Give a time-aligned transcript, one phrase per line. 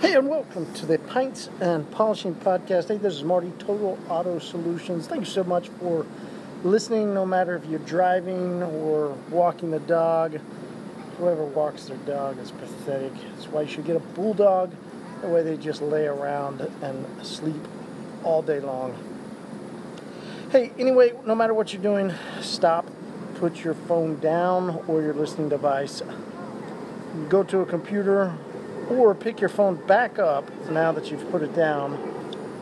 [0.00, 2.88] Hey, and welcome to the Pints and Polishing Podcast.
[2.88, 5.06] Hey, this is Marty, Total Auto Solutions.
[5.06, 6.06] Thank you so much for
[6.64, 10.40] listening, no matter if you're driving or walking the dog.
[11.18, 13.12] Whoever walks their dog is pathetic.
[13.34, 14.72] That's why you should get a bulldog.
[15.20, 17.62] That way they just lay around and sleep
[18.24, 18.96] all day long.
[20.50, 22.86] Hey, anyway, no matter what you're doing, stop,
[23.34, 26.00] put your phone down or your listening device.
[27.28, 28.38] Go to a computer
[28.90, 32.16] or pick your phone back up now that you've put it down.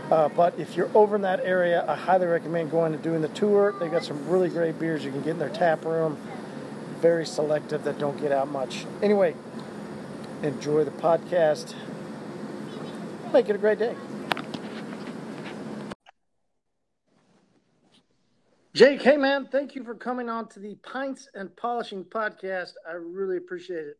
[0.09, 3.27] Uh, but if you're over in that area, I highly recommend going and doing the
[3.27, 3.75] tour.
[3.81, 6.17] They've got some really great beers you can get in their tap room.
[7.01, 8.85] Very selective that don't get out much.
[9.01, 9.35] Anyway,
[10.41, 11.73] enjoy the podcast.
[13.33, 13.93] Make it a great day.
[18.73, 22.73] Jake, hey man, thank you for coming on to the Pints and Polishing podcast.
[22.87, 23.97] I really appreciate it.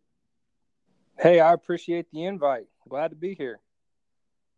[1.18, 2.68] Hey, I appreciate the invite.
[2.88, 3.60] Glad to be here.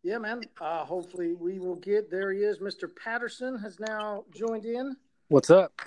[0.02, 0.42] Yeah, man.
[0.60, 2.30] Uh, hopefully, we will get there.
[2.30, 2.58] He is.
[2.58, 2.90] Mr.
[2.94, 4.96] Patterson has now joined in.
[5.28, 5.80] What's up?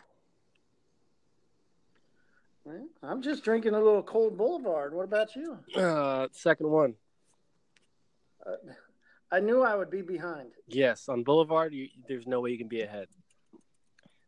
[2.64, 4.96] Well, I'm just drinking a little cold Boulevard.
[4.96, 5.60] What about you?
[5.76, 6.96] Uh, second one.
[8.46, 8.56] Uh,
[9.32, 10.50] I knew I would be behind.
[10.68, 13.08] Yes, on Boulevard, you, there's no way you can be ahead.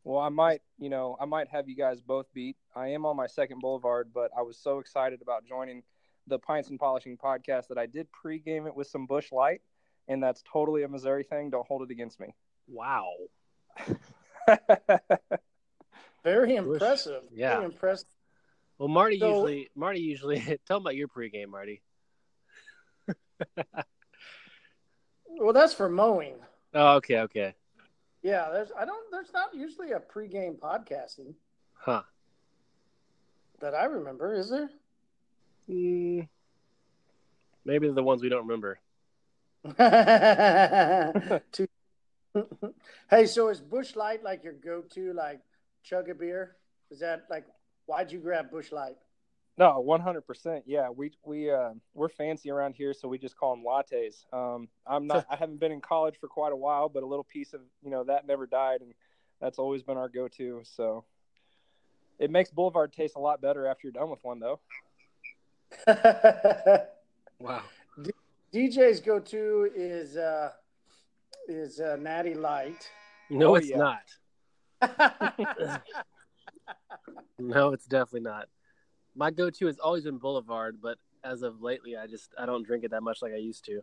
[0.08, 2.56] Well, I might, you know, I might have you guys both beat.
[2.74, 5.84] I am on my second Boulevard, but I was so excited about joining
[6.28, 9.60] the Pints and Polishing podcast that I did pregame it with some Busch Light,
[10.08, 11.50] and that's totally a Missouri thing.
[11.50, 12.34] Don't hold it against me.
[12.70, 13.10] Wow.
[16.24, 17.24] Very impressive.
[17.34, 17.56] Yeah.
[17.56, 18.08] Very impressive.
[18.78, 21.82] Well, Marty So- usually, Marty usually, tell him about your pregame, Marty.
[25.28, 26.36] Well, that's for mowing.
[26.74, 27.56] Oh, okay, okay.
[28.24, 31.34] Yeah, there's I don't there's not usually a pregame podcasting
[31.74, 32.02] Huh.
[33.62, 34.70] that I remember, is there?
[35.70, 36.28] Mm,
[37.66, 38.80] maybe the ones we don't remember.
[43.10, 45.40] Hey, so is Busch Light like your go-to, like
[45.84, 46.58] chug a beer?
[46.92, 47.46] Is that like
[47.86, 48.98] why'd you grab Busch Light?
[49.58, 50.66] No, one hundred percent.
[50.68, 54.24] Yeah, we we uh, we're fancy around here, so we just call them lattes.
[54.32, 55.26] Um, I'm not.
[55.32, 57.90] I haven't been in college for quite a while, but a little piece of you
[57.90, 58.94] know that never died, and
[59.42, 60.62] that's always been our go-to.
[60.64, 61.06] So
[62.20, 64.60] it makes Boulevard taste a lot better after you're done with one, though.
[67.40, 67.62] Wow.
[68.52, 70.52] DJ's go-to is uh,
[71.48, 72.90] is uh, Natty Light.
[73.30, 73.78] No, Oh, it's yeah.
[74.82, 75.82] not.
[77.40, 78.48] No, it's definitely not.
[79.18, 82.84] My go-to has always been Boulevard, but as of lately, I just I don't drink
[82.84, 83.82] it that much like I used to.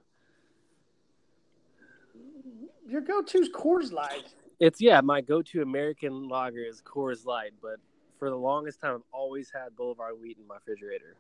[2.87, 4.33] Your go-to's Coors Light.
[4.61, 7.81] It's yeah, my go-to American lager is Coors Light, but
[8.19, 11.17] for the longest time, I've always had Boulevard wheat in my refrigerator.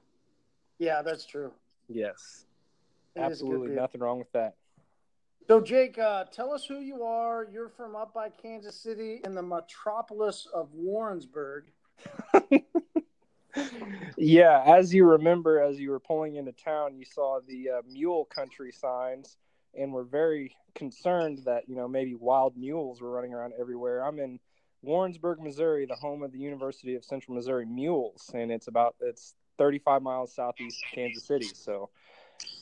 [0.78, 1.50] Yeah, that's true.
[1.88, 2.46] Yes.
[3.16, 4.54] It is a good Absolutely nothing wrong with that.
[5.48, 7.46] So, Jake, uh, tell us who you are.
[7.52, 11.64] You're from up by Kansas City in the metropolis of Warrensburg.
[14.16, 18.24] yeah, as you remember, as you were pulling into town, you saw the uh, mule
[18.24, 19.36] country signs,
[19.78, 24.04] and were very concerned that you know maybe wild mules were running around everywhere.
[24.04, 24.38] I'm in
[24.82, 29.34] Warrensburg, Missouri, the home of the University of Central Missouri Mules, and it's about it's
[29.58, 31.48] 35 miles southeast of Kansas City.
[31.54, 31.90] So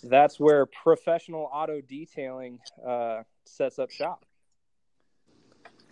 [0.03, 4.25] that's where professional auto detailing uh, sets up shop.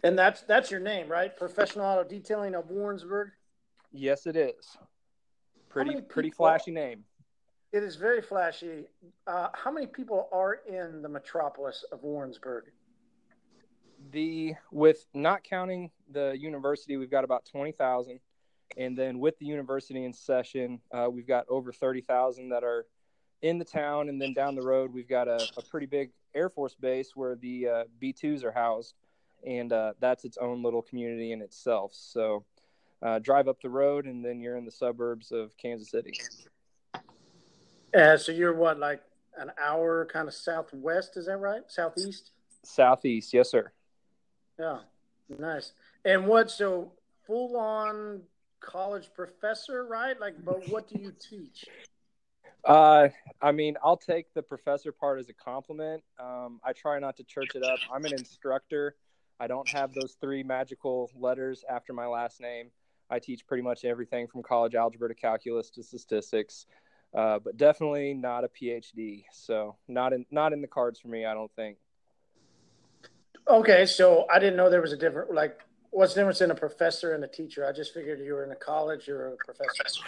[0.03, 1.37] And that's that's your name, right?
[1.37, 3.31] Professional Auto Detailing of Warrensburg.
[3.93, 4.79] Yes, it is.
[5.71, 7.05] Pretty pretty people- flashy name.
[7.73, 8.87] It is very flashy.
[9.29, 12.65] Uh, how many people are in the metropolis of Warrensburg?
[14.13, 18.21] the with not counting the university, we've got about twenty thousand,
[18.77, 22.87] and then with the university in session, uh, we've got over thirty thousand that are
[23.43, 26.49] in the town, and then down the road we've got a, a pretty big Air
[26.49, 28.95] Force base where the uh, B twos are housed,
[29.47, 31.93] and uh, that's its own little community in itself.
[31.95, 32.45] So
[33.03, 36.13] uh, drive up the road, and then you're in the suburbs of Kansas City.
[37.95, 39.03] Uh, so you're what, like
[39.39, 41.17] an hour kind of southwest?
[41.17, 41.63] Is that right?
[41.69, 42.33] Southeast?
[42.63, 43.73] Southeast, yes, sir.
[44.59, 44.79] Yeah,
[45.39, 45.73] nice.
[46.05, 46.51] And what?
[46.51, 46.93] So
[47.27, 48.23] full on
[48.61, 50.19] college professor, right?
[50.21, 51.65] Like, but what do you teach?
[52.65, 53.09] Uh,
[53.41, 56.03] I mean, I'll take the professor part as a compliment.
[56.19, 57.79] Um, I try not to church it up.
[57.93, 58.97] I'm an instructor.
[59.39, 62.71] I don't have those three magical letters after my last name.
[63.11, 66.67] I teach pretty much everything from college algebra to calculus to statistics,
[67.13, 69.25] uh, but definitely not a PhD.
[69.33, 71.25] So not in not in the cards for me.
[71.25, 71.79] I don't think.
[73.49, 75.61] Okay, so I didn't know there was a different like.
[75.93, 77.67] What's the difference in a professor and a teacher?
[77.67, 80.05] I just figured you were in a college or a professor.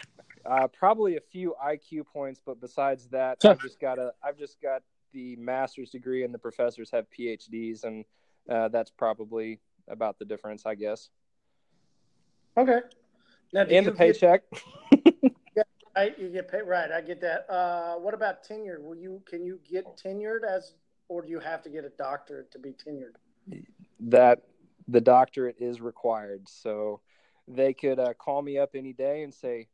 [0.47, 4.61] Uh, probably a few IQ points, but besides that, I've just got a I've just
[4.63, 4.83] got
[5.13, 8.05] the master's degree, and the professors have PhDs, and
[8.49, 11.11] uh, that's probably about the difference, I guess.
[12.57, 12.81] Okay.
[13.53, 14.43] Now, and the paycheck.
[14.91, 15.15] Get,
[15.57, 15.63] yeah,
[15.97, 16.63] right, you get paid.
[16.63, 17.51] Right, I get that.
[17.51, 18.81] Uh, what about tenure?
[18.81, 20.75] Will you can you get tenured as,
[21.09, 23.17] or do you have to get a doctorate to be tenured?
[24.01, 24.43] That
[24.89, 27.01] the doctorate is required, so
[27.49, 29.69] they could uh, call me up any day and say,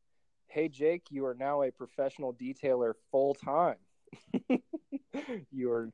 [0.46, 3.78] "Hey, Jake, you are now a professional detailer full time.
[5.52, 5.90] you are."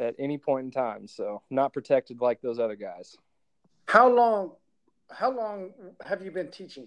[0.00, 3.16] At any point in time, so not protected like those other guys.
[3.86, 4.52] How long
[5.10, 5.70] how long
[6.04, 6.86] have you been teaching?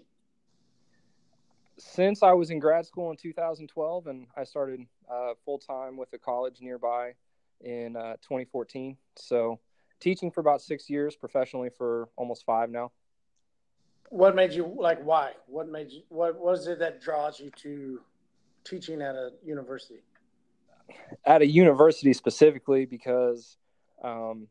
[1.77, 4.81] Since I was in grad school in 2012, and I started
[5.12, 7.13] uh, full time with a college nearby
[7.62, 8.97] in uh, 2014.
[9.15, 9.59] So,
[10.00, 12.91] teaching for about six years, professionally for almost five now.
[14.09, 15.01] What made you like?
[15.03, 15.31] Why?
[15.47, 16.01] What made you?
[16.09, 18.01] What was it that draws you to
[18.63, 20.01] teaching at a university?
[21.25, 23.57] At a university specifically, because
[24.03, 24.47] um,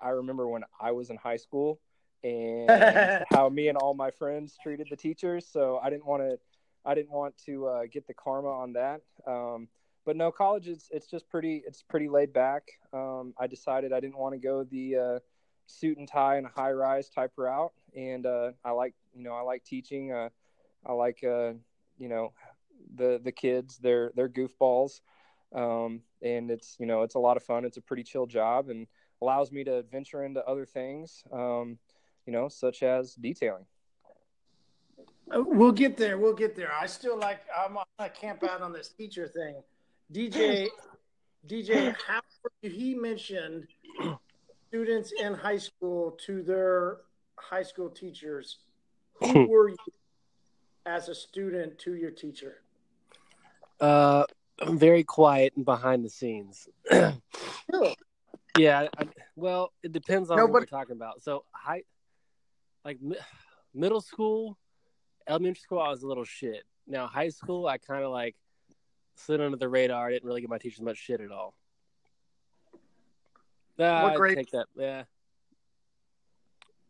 [0.00, 1.80] I remember when I was in high school,
[2.22, 5.46] and how me and all my friends treated the teachers.
[5.50, 6.38] So I didn't want to,
[6.84, 9.02] I didn't want to uh, get the karma on that.
[9.26, 9.68] Um,
[10.06, 12.64] but no, college is it's just pretty it's pretty laid back.
[12.92, 15.18] Um, I decided I didn't want to go the uh,
[15.66, 19.42] suit and tie and high rise type route, and uh, I like you know I
[19.42, 20.12] like teaching.
[20.12, 20.30] Uh,
[20.86, 21.52] I like uh,
[21.98, 22.32] you know
[22.96, 25.00] the the kids they're they're goofballs,
[25.54, 27.64] um, and it's you know it's a lot of fun.
[27.64, 28.86] It's a pretty chill job and
[29.22, 31.22] allows me to venture into other things.
[31.30, 31.78] Um,
[32.26, 33.64] you know, such as detailing.
[35.32, 36.18] Uh, we'll get there.
[36.18, 36.72] We'll get there.
[36.72, 37.40] I still like.
[37.56, 39.62] I'm gonna camp out on this teacher thing.
[40.12, 40.66] DJ,
[41.48, 42.20] DJ, how
[42.62, 43.66] he mentioned
[44.68, 46.98] students in high school to their
[47.36, 48.58] high school teachers.
[49.20, 49.76] Who were you
[50.86, 52.62] as a student to your teacher?
[53.80, 54.24] Uh,
[54.60, 56.68] I'm very quiet and behind the scenes.
[58.58, 59.04] Yeah, I,
[59.36, 61.22] well, it depends on what we're talking about.
[61.22, 61.84] So, high
[62.84, 62.98] like
[63.74, 64.58] middle school,
[65.28, 66.64] elementary school, I was a little shit.
[66.86, 68.36] Now high school, I kind of like
[69.16, 70.08] slid under the radar.
[70.08, 71.54] I didn't really give my teachers much shit at all.
[73.78, 74.36] Uh, what grade?
[74.36, 74.66] Take that.
[74.76, 75.04] Yeah.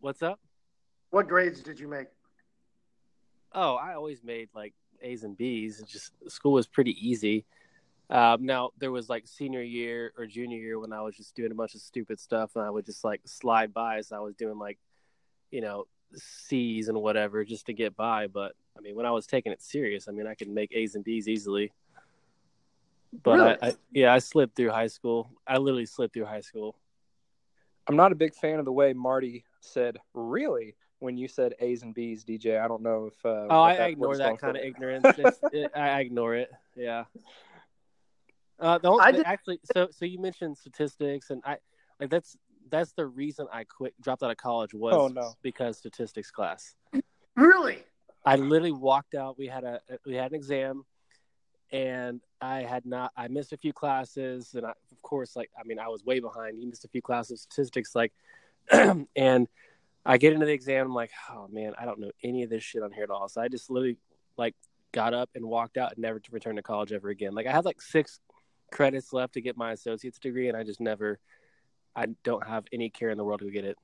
[0.00, 0.40] What's up?
[1.10, 2.08] What grades did you make?
[3.52, 5.80] Oh, I always made like A's and B's.
[5.80, 7.44] It just school was pretty easy.
[8.08, 11.52] Um, now there was like senior year or junior year when I was just doing
[11.52, 14.00] a bunch of stupid stuff, and I would just like slide by.
[14.00, 14.78] So I was doing like
[15.50, 18.26] you know, C's and whatever just to get by.
[18.26, 20.94] But I mean, when I was taking it serious, I mean, I could make A's
[20.94, 21.72] and B's easily.
[23.22, 23.56] But really?
[23.62, 25.30] I, I, yeah, I slipped through high school.
[25.46, 26.76] I literally slipped through high school.
[27.88, 31.82] I'm not a big fan of the way Marty said "really" when you said A's
[31.82, 32.62] and B's, DJ.
[32.62, 33.24] I don't know if.
[33.24, 35.04] Uh, oh, I, ignore that kind of ignorance.
[35.52, 36.50] it, I ignore it.
[36.76, 37.04] Yeah.
[38.60, 39.26] Uh, the only, I did...
[39.26, 41.56] actually, so so you mentioned statistics, and I
[41.98, 42.36] like that's
[42.70, 45.32] that's the reason I quit, dropped out of college was oh, no.
[45.42, 46.74] because statistics class.
[47.36, 47.78] Really?
[48.24, 49.38] I literally walked out.
[49.38, 50.84] We had a we had an exam,
[51.72, 53.12] and I had not.
[53.16, 56.20] I missed a few classes, and I, of course, like I mean, I was way
[56.20, 56.60] behind.
[56.60, 58.12] You missed a few classes of statistics, like,
[59.16, 59.48] and
[60.04, 60.86] I get into the exam.
[60.86, 63.28] I'm like, oh man, I don't know any of this shit on here at all.
[63.28, 63.96] So I just literally
[64.36, 64.54] like
[64.92, 67.34] got up and walked out and never to return to college ever again.
[67.34, 68.20] Like I had like six
[68.70, 71.18] credits left to get my associate's degree, and I just never
[71.96, 73.76] I don't have any care in the world to get it.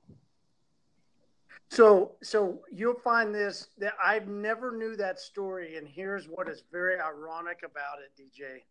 [1.69, 6.63] So, so you'll find this that I never knew that story, and here's what is
[6.71, 8.63] very ironic about it, DJ.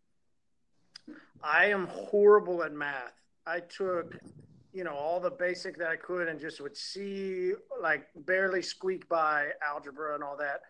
[1.42, 3.12] I am horrible at math.
[3.46, 4.16] I took,
[4.72, 9.08] you know, all the basic that I could, and just would see like barely squeak
[9.08, 10.62] by algebra and all that.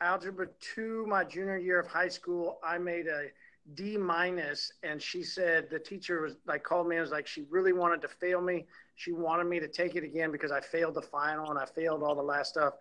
[0.00, 3.28] Algebra two, my junior year of high school, I made a
[3.74, 7.42] D minus, and she said the teacher was like called me and was like she
[7.48, 8.66] really wanted to fail me.
[8.96, 12.02] She wanted me to take it again because I failed the final and I failed
[12.02, 12.74] all the last stuff.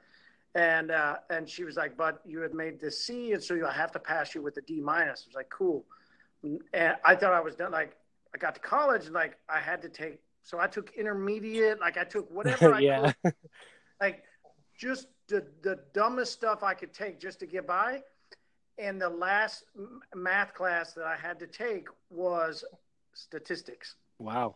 [0.55, 3.71] And uh, and she was like, but you had made the C, and so I
[3.71, 5.23] have to pass you with the D minus.
[5.25, 5.85] I was like, cool.
[6.43, 7.71] And I thought I was done.
[7.71, 7.95] Like
[8.33, 10.19] I got to college, and like I had to take.
[10.43, 11.79] So I took intermediate.
[11.79, 13.13] Like I took whatever I could.
[14.01, 14.23] Like
[14.75, 18.01] just the the dumbest stuff I could take just to get by.
[18.81, 19.65] And the last
[20.15, 22.65] math class that I had to take was
[23.13, 23.95] statistics.
[24.17, 24.55] Wow.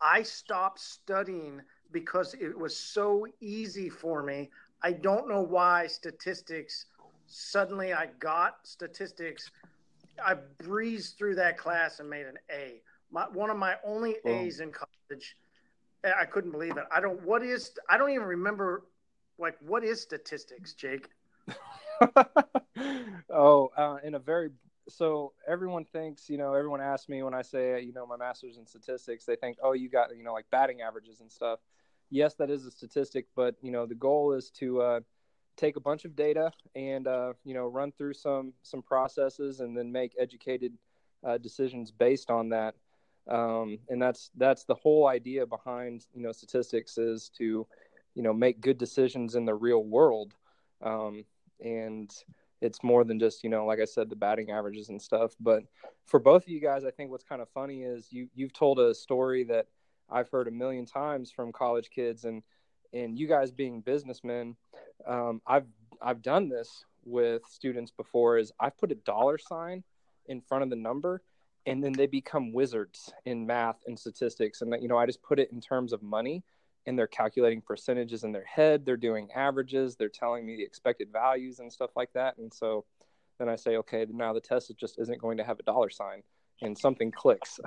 [0.00, 1.60] I stopped studying
[1.92, 4.50] because it was so easy for me.
[4.82, 6.86] I don't know why statistics
[7.26, 9.50] suddenly I got statistics.
[10.24, 12.80] I breezed through that class and made an A.
[13.12, 15.36] My, one of my only A's in college.
[16.04, 16.84] Eh, I couldn't believe it.
[16.90, 17.22] I don't.
[17.22, 17.72] What is?
[17.88, 18.84] I don't even remember.
[19.38, 21.08] Like, what is statistics, Jake?
[23.30, 24.50] oh, uh, in a very
[24.88, 28.56] so everyone thinks, you know, everyone asks me when I say, you know, my master's
[28.56, 31.58] in statistics, they think, oh, you got, you know, like batting averages and stuff.
[32.08, 35.00] Yes, that is a statistic, but you know, the goal is to uh,
[35.56, 39.76] take a bunch of data and uh, you know run through some some processes and
[39.76, 40.72] then make educated
[41.24, 42.74] uh, decisions based on that.
[43.28, 47.66] Um, and that's that's the whole idea behind you know statistics is to
[48.14, 50.34] you know make good decisions in the real world.
[50.82, 51.24] Um,
[51.64, 52.12] and
[52.60, 55.32] it's more than just you know like i said the batting averages and stuff.
[55.40, 55.64] But
[56.06, 58.78] for both of you guys i think what's kind of funny is you you've told
[58.78, 59.66] a story that
[60.10, 62.42] i've heard a million times from college kids and
[62.92, 64.56] and you guys being businessmen
[65.06, 65.66] um, i've
[66.00, 69.82] i've done this with students before is i've put a dollar sign
[70.26, 71.22] in front of the number
[71.66, 74.62] and then they become wizards in math and statistics.
[74.62, 76.42] And you know i just put it in terms of money
[76.86, 81.08] and they're calculating percentages in their head they're doing averages they're telling me the expected
[81.12, 82.36] values and stuff like that.
[82.38, 82.84] And so
[83.38, 86.22] then i say okay now the test just isn't going to have a dollar sign
[86.62, 87.60] and something clicks.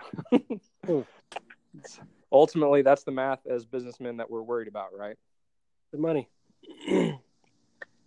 [0.85, 1.01] Hmm.
[2.31, 5.17] Ultimately that's the math as businessmen that we're worried about right?
[5.91, 6.29] The money.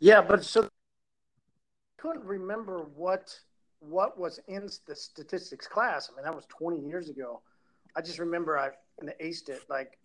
[0.01, 0.69] Yeah but so I
[1.97, 3.39] couldn't remember what
[3.79, 6.11] what was in the statistics class.
[6.11, 7.41] I mean that was 20 years ago.
[7.95, 8.71] I just remember i
[9.21, 9.99] aced it like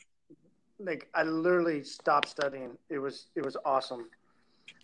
[0.80, 2.78] like I literally stopped studying.
[2.90, 4.10] It was it was awesome.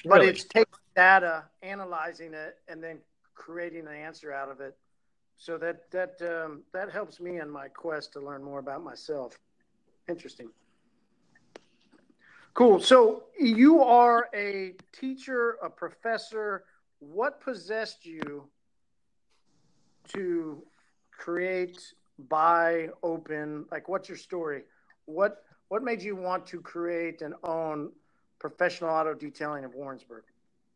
[0.06, 0.32] But Really?
[0.32, 3.00] it's taking data, analyzing it, and then
[3.36, 4.78] creating an answer out of it.
[5.38, 9.38] So that that um, that helps me in my quest to learn more about myself.
[10.08, 10.50] Interesting.
[12.54, 12.80] Cool.
[12.80, 16.66] So you are a teacher, a professor.
[17.00, 18.48] What possessed you
[20.10, 20.64] to
[21.12, 21.82] create,
[22.30, 23.66] buy, open?
[23.72, 24.64] Like, what's your story?
[25.06, 27.92] What what made you want to create and own
[28.38, 30.22] professional auto detailing of Warrensburg?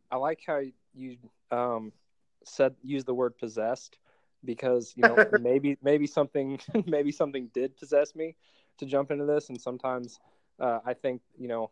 [0.09, 0.61] I like how
[0.95, 1.17] you
[1.51, 1.91] um,
[2.43, 3.99] said use the word possessed
[4.43, 8.33] because you know maybe maybe something maybe something did possess me
[8.79, 10.19] to jump into this, and sometimes
[10.59, 11.69] uh, I think you know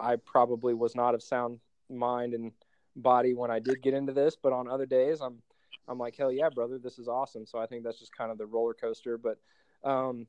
[0.00, 2.50] I probably was not of sound mind and
[2.96, 5.36] body when I did get into this, but on other days I'm
[5.86, 7.46] I'm like hell yeah, brother, this is awesome.
[7.46, 9.38] So I think that's just kind of the roller coaster, but.
[9.84, 10.26] Um,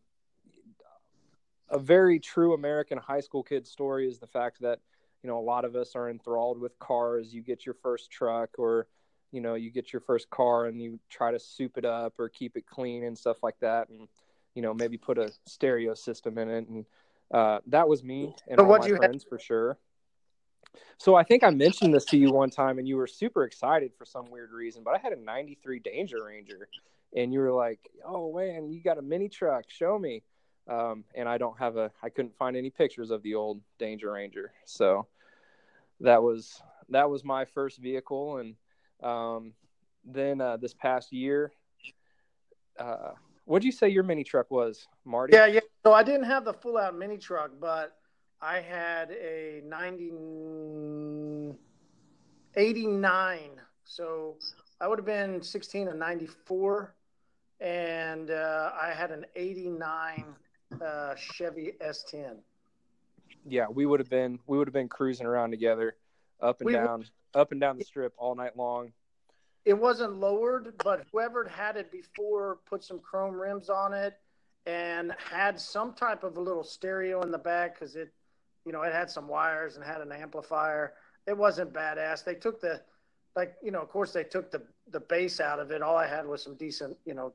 [1.70, 4.80] a very true American high school kid story is the fact that
[5.24, 7.34] you know a lot of us are enthralled with cars.
[7.34, 8.88] You get your first truck, or
[9.32, 12.30] you know you get your first car, and you try to soup it up or
[12.30, 14.08] keep it clean and stuff like that, and
[14.56, 16.86] you know maybe put a stereo system in it, and
[17.32, 19.78] uh, that was me and So all my you have- friends for sure.
[20.98, 23.92] So I think I mentioned this to you one time, and you were super excited
[23.98, 24.84] for some weird reason.
[24.84, 26.68] But I had a '93 Danger Ranger,
[27.16, 29.66] and you were like, "Oh man, you got a mini truck?
[29.70, 30.24] Show me."
[30.70, 34.12] Um, and I don't have a I couldn't find any pictures of the old Danger
[34.12, 34.54] Ranger.
[34.66, 35.08] So
[36.00, 38.56] that was that was my first vehicle, and
[39.04, 39.54] um,
[40.06, 41.52] then uh, this past year,
[42.78, 43.12] uh,
[43.46, 45.34] what'd you say your mini truck was, Marty?
[45.34, 45.62] Yeah, yeah.
[45.84, 47.98] So I didn't have the full out mini truck, but
[48.42, 51.56] I had a 90,
[52.56, 53.40] 89.
[53.84, 54.36] So
[54.80, 56.96] I would have been 16 and 94.
[57.60, 60.24] And uh, I had an 89
[60.82, 62.38] uh, Chevy S10.
[63.46, 65.96] Yeah, we would have been we would have been cruising around together,
[66.42, 68.92] up and We- down, up and down the strip all night long.
[69.66, 74.18] It wasn't lowered, but whoever had it before put some chrome rims on it
[74.66, 78.12] and had some type of a little stereo in the back because it,
[78.66, 80.94] you know, it had some wires and had an amplifier.
[81.28, 82.24] It wasn't badass.
[82.24, 82.82] They took the,
[83.36, 84.62] like, you know, of course they took the
[84.92, 85.82] the bass out of it.
[85.84, 87.34] All I had was some decent, you know,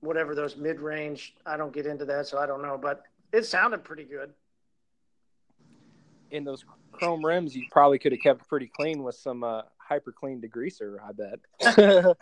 [0.00, 1.34] whatever those mid range.
[1.44, 4.32] I don't get into that, so I don't know, but it sounded pretty good.
[6.30, 10.12] In those chrome rims, you probably could have kept pretty clean with some uh, hyper
[10.12, 10.96] clean degreaser.
[11.02, 11.38] I bet.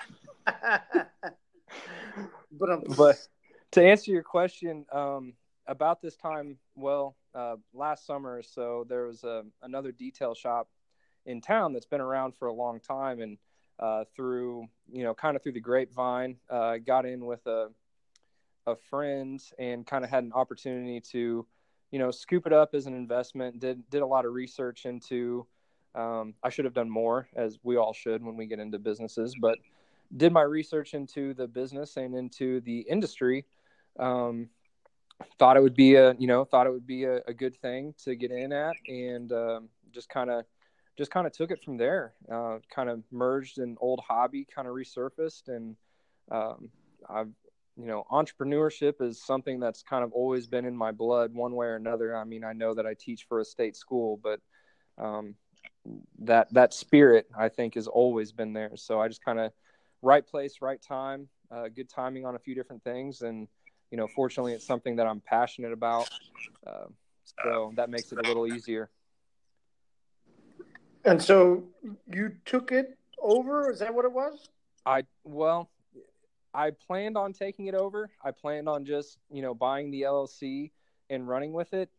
[2.52, 3.16] but um, but
[3.72, 5.34] to answer your question um,
[5.66, 10.68] about this time, well, uh, last summer, so there was a, another detail shop
[11.26, 13.38] in town that's been around for a long time, and
[13.78, 17.68] uh, through you know kind of through the grapevine, uh, got in with a
[18.66, 21.46] a friend and kind of had an opportunity to
[21.90, 23.60] you know scoop it up as an investment.
[23.60, 25.46] Did did a lot of research into.
[25.94, 29.36] Um, I should have done more, as we all should when we get into businesses,
[29.40, 29.58] but
[30.16, 33.44] did my research into the business and into the industry.
[33.96, 34.48] Um,
[35.38, 37.94] thought it would be a you know thought it would be a, a good thing
[38.04, 40.44] to get in at, and um, just kind of
[40.96, 42.14] just kind of took it from there.
[42.30, 45.76] Uh, kind of merged an old hobby, kind of resurfaced, and
[46.30, 46.70] um,
[47.08, 47.30] I've
[47.76, 51.66] you know entrepreneurship is something that's kind of always been in my blood, one way
[51.66, 52.16] or another.
[52.16, 54.40] I mean, I know that I teach for a state school, but
[54.98, 55.34] um,
[56.20, 58.72] that that spirit I think has always been there.
[58.76, 59.52] So I just kind of
[60.02, 63.48] right place, right time, uh, good timing on a few different things, and
[63.90, 66.08] you know, fortunately, it's something that I'm passionate about.
[66.66, 66.86] Uh,
[67.42, 68.90] so that makes it a little easier.
[71.04, 71.64] And so
[72.10, 73.70] you took it over?
[73.70, 74.48] Is that what it was?
[74.86, 75.70] I well,
[76.52, 78.10] I planned on taking it over.
[78.22, 80.70] I planned on just you know buying the LLC
[81.10, 81.90] and running with it.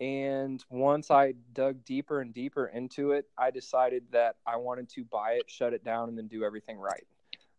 [0.00, 5.04] And once I dug deeper and deeper into it, I decided that I wanted to
[5.04, 7.06] buy it, shut it down, and then do everything right.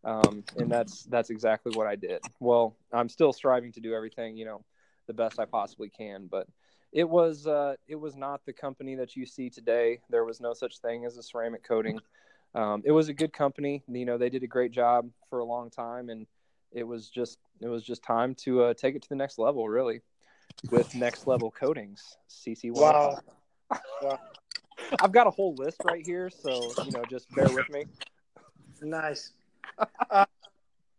[0.04, 2.22] Um, and that's that's exactly what I did.
[2.40, 4.64] Well, I'm still striving to do everything you know
[5.08, 6.48] the best I possibly can, but
[6.92, 10.00] it was uh, it was not the company that you see today.
[10.10, 12.00] There was no such thing as a ceramic coating.
[12.54, 13.82] Um, it was a good company.
[13.88, 16.28] You know, they did a great job for a long time, and
[16.72, 19.70] it was just it was just time to uh, take it to the next level,
[19.70, 20.02] really,
[20.70, 22.18] with next level coatings.
[22.30, 22.72] CC.
[22.72, 23.20] Wow.
[24.02, 24.20] wow.
[25.02, 27.86] I've got a whole list right here, so you know, just bear with me.
[28.82, 29.32] Nice.
[30.10, 30.26] uh,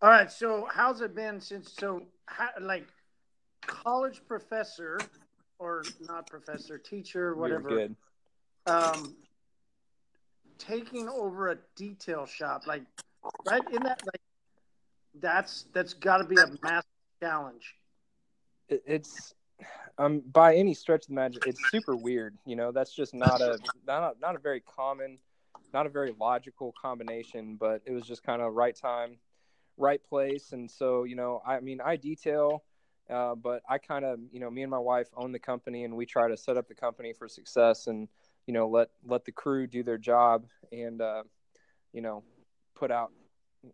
[0.01, 0.31] all right.
[0.31, 1.73] So, how's it been since?
[1.79, 2.87] So, how, like,
[3.67, 4.99] college professor
[5.59, 7.71] or not professor, teacher, whatever.
[7.71, 7.97] You're good.
[8.67, 9.17] Um,
[10.59, 12.83] taking over a detail shop, like
[13.47, 14.21] right in that, like
[15.21, 16.85] that's that's got to be a massive
[17.21, 17.75] challenge.
[18.69, 19.35] It's
[19.99, 22.37] um by any stretch of the imagination, it's super weird.
[22.47, 25.19] You know, that's just not a not a, not a very common,
[25.73, 27.57] not a very logical combination.
[27.57, 29.17] But it was just kind of right time,
[29.77, 32.63] right place, and so you know, I mean, I detail
[33.11, 35.97] uh, but I kind of, you know, me and my wife own the company, and
[35.97, 38.09] we try to set up the company for success, and
[38.47, 41.23] you know, let let the crew do their job, and uh,
[41.93, 42.23] you know,
[42.75, 43.13] put out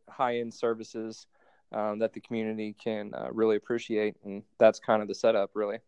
[0.09, 1.27] high end services
[1.73, 5.79] um, that the community can uh, really appreciate, and that's kind of the setup, really.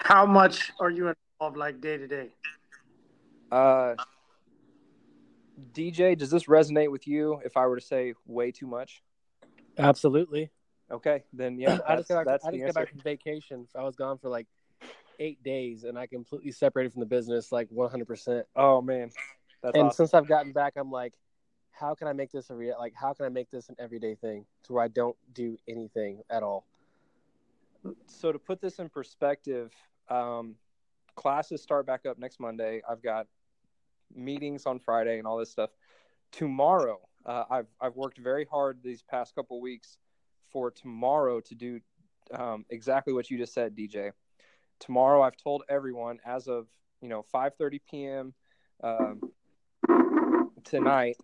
[0.00, 2.28] How much are you involved, like day to day?
[3.50, 3.94] Uh,
[5.72, 7.40] DJ, does this resonate with you?
[7.44, 9.02] If I were to say way too much,
[9.78, 10.50] absolutely.
[10.90, 13.66] Okay, then yeah, I just got back, I just got back from vacation.
[13.74, 14.46] I was gone for like
[15.18, 18.06] eight days, and I completely separated from the business, like 100.
[18.06, 19.10] percent Oh man,
[19.62, 20.06] That's and awesome.
[20.06, 21.14] since I've gotten back, I'm like,
[21.70, 22.76] how can I make this a real?
[22.78, 26.22] Like, how can I make this an everyday thing to where I don't do anything
[26.30, 26.66] at all?
[28.06, 29.72] So to put this in perspective,
[30.08, 30.56] um,
[31.16, 32.82] classes start back up next Monday.
[32.88, 33.26] I've got
[34.14, 35.70] meetings on Friday and all this stuff.
[36.32, 39.98] Tomorrow, uh, I've I've worked very hard these past couple weeks
[40.54, 41.80] for tomorrow to do
[42.32, 44.12] um, exactly what you just said, DJ.
[44.78, 46.66] Tomorrow, I've told everyone as of
[47.02, 48.34] you know 5:30 p.m.
[48.82, 49.20] Um,
[50.64, 51.16] tonight,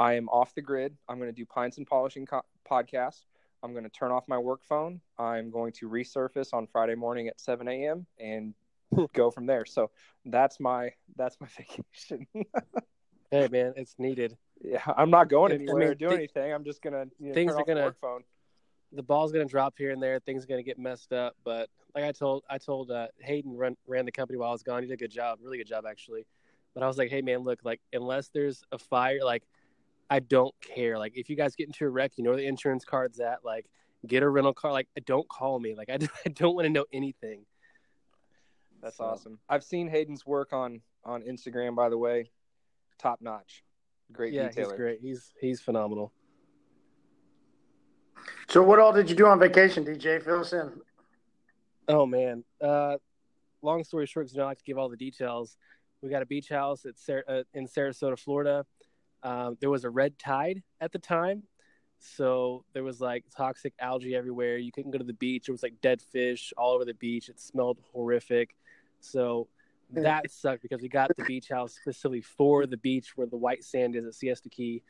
[0.00, 0.96] I am off the grid.
[1.08, 3.24] I'm going to do Pints and Polishing co- podcast.
[3.62, 5.00] I'm going to turn off my work phone.
[5.18, 8.06] I'm going to resurface on Friday morning at 7 a.m.
[8.18, 8.54] and
[9.12, 9.64] go from there.
[9.64, 9.90] So
[10.24, 12.26] that's my that's my vacation.
[13.30, 14.36] hey man, it's needed.
[14.64, 16.54] Yeah, I'm not going anywhere I mean, or doing th- anything.
[16.54, 18.22] I'm just gonna you know, things are gonna phone
[18.92, 20.20] the ball's going to drop here and there.
[20.20, 21.34] Things are going to get messed up.
[21.44, 24.62] But like I told, I told uh, Hayden run, ran the company while I was
[24.62, 24.82] gone.
[24.82, 26.26] He did a good job, really good job actually.
[26.74, 29.42] But I was like, hey man, look, like unless there's a fire, like
[30.08, 30.98] I don't care.
[30.98, 33.44] Like if you guys get into a wreck, you know where the insurance card's at.
[33.44, 33.66] Like
[34.06, 34.72] get a rental car.
[34.72, 35.74] Like don't call me.
[35.74, 37.44] Like I, I don't want to know anything.
[38.82, 39.04] That's so.
[39.04, 39.38] awesome.
[39.48, 42.30] I've seen Hayden's work on on Instagram, by the way.
[42.98, 43.62] Top notch.
[44.12, 44.56] Great yeah, detailer.
[44.56, 45.00] he's great.
[45.00, 46.12] He's he's phenomenal.
[48.48, 50.22] So, what all did you do on vacation, DJ?
[50.22, 50.70] Fill us in.
[51.88, 52.96] Oh man, uh,
[53.62, 55.56] long story short, because I don't like to give all the details.
[56.00, 58.66] We got a beach house at Sar- uh, in Sarasota, Florida.
[59.22, 61.44] Um, there was a red tide at the time,
[61.98, 64.58] so there was like toxic algae everywhere.
[64.58, 65.46] You couldn't go to the beach.
[65.46, 67.28] There was like dead fish all over the beach.
[67.28, 68.56] It smelled horrific.
[69.00, 69.48] So
[69.90, 73.62] that sucked because we got the beach house specifically for the beach where the white
[73.62, 74.82] sand is at Siesta Key,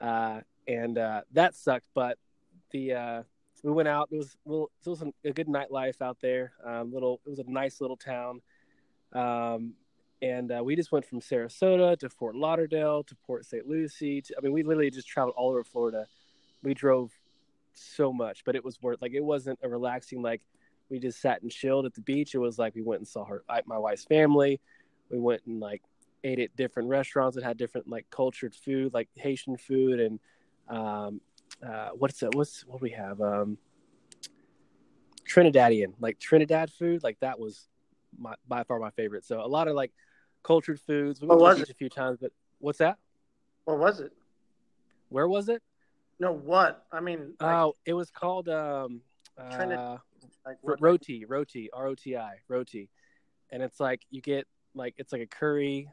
[0.00, 1.86] uh, and uh, that sucked.
[1.94, 2.18] But
[2.70, 3.22] the uh,
[3.62, 4.08] we went out.
[4.10, 6.52] It was it was a good nightlife out there.
[6.64, 8.40] Um, little, it was a nice little town,
[9.12, 9.74] um,
[10.22, 13.66] and uh, we just went from Sarasota to Fort Lauderdale to Port St.
[13.66, 14.22] Lucie.
[14.22, 16.06] To, I mean, we literally just traveled all over Florida.
[16.62, 17.10] We drove
[17.72, 19.00] so much, but it was worth.
[19.02, 20.42] Like, it wasn't a relaxing like
[20.90, 22.34] we just sat and chilled at the beach.
[22.34, 24.60] It was like we went and saw her, my wife's family.
[25.10, 25.82] We went and like
[26.24, 30.20] ate at different restaurants that had different like cultured food, like Haitian food and
[30.68, 31.20] um,
[31.66, 32.34] uh, what's that?
[32.34, 33.20] What's what do we have?
[33.20, 33.58] Um,
[35.28, 37.68] Trinidadian, like Trinidad food, like that was
[38.18, 39.24] my, by far my favorite.
[39.24, 39.92] So a lot of like
[40.42, 41.20] cultured foods.
[41.20, 42.98] We went to the beach a few times, but what's that?
[43.64, 44.12] What was it?
[45.08, 45.62] Where was it?
[46.18, 46.84] No, what?
[46.92, 49.00] I mean, like, oh, it was called um,
[49.50, 49.78] Trinidad.
[49.78, 49.98] Uh,
[50.44, 52.88] like roti, roti, R O T I, roti,
[53.50, 55.88] and it's like you get like it's like a curry.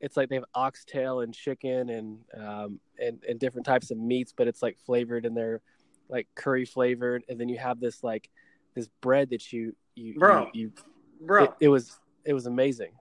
[0.00, 4.32] It's like they have oxtail and chicken and um and and different types of meats,
[4.36, 5.60] but it's like flavored and they're
[6.08, 8.30] like curry flavored, and then you have this like
[8.74, 10.72] this bread that you you bro you, you
[11.20, 12.92] bro it, it, was it was amazing.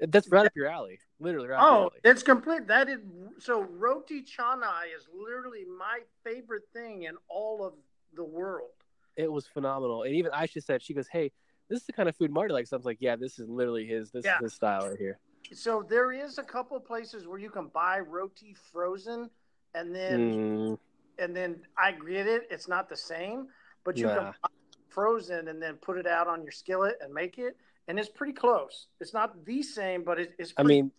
[0.00, 1.62] That's right up your alley, literally right.
[1.62, 2.66] Oh, it's complete.
[2.68, 3.00] That is
[3.38, 7.74] so roti canai is literally my favorite thing in all of
[8.14, 8.70] the world
[9.16, 10.02] it was phenomenal.
[10.02, 11.32] And even Aisha said, she goes, "Hey,
[11.68, 13.86] this is the kind of food Marty likes." I was like, "Yeah, this is literally
[13.86, 14.10] his.
[14.10, 14.36] This yeah.
[14.36, 15.18] is his style right here."
[15.52, 19.30] So there is a couple places where you can buy roti frozen,
[19.74, 20.78] and then mm.
[21.18, 22.42] and then I get it.
[22.50, 23.48] It's not the same,
[23.84, 24.14] but you nah.
[24.14, 24.48] can buy
[24.88, 27.56] frozen and then put it out on your skillet and make it,
[27.88, 28.86] and it's pretty close.
[29.00, 30.52] It's not the same, but it, it's.
[30.52, 30.66] Pretty...
[30.66, 30.92] I mean,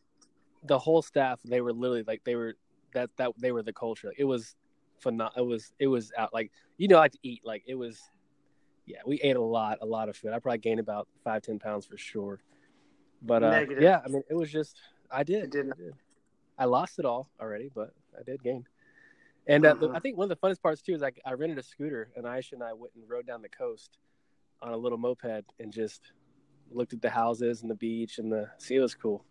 [0.65, 2.55] the whole staff they were literally like they were
[2.93, 4.13] that that they were the culture.
[4.17, 4.55] It was
[4.99, 5.45] phenomenal.
[5.45, 7.99] It was it was out like you know I like to eat like it was.
[8.87, 10.33] Yeah, we ate a lot, a lot of food.
[10.33, 12.41] I probably gained about five, ten pounds for sure.
[13.21, 14.77] But uh, yeah, I mean, it was just
[15.11, 15.93] I did, I did.
[16.57, 18.65] I lost it all already, but I did gain.
[19.47, 19.91] And uh, uh-huh.
[19.93, 22.25] I think one of the funnest parts too is like I rented a scooter, and
[22.25, 23.97] Aisha and I went and rode down the coast
[24.61, 26.11] on a little moped and just
[26.71, 28.75] looked at the houses and the beach and the sea.
[28.75, 29.25] It was cool.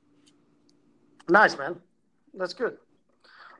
[1.28, 1.76] Nice, man.
[2.34, 2.76] That's good.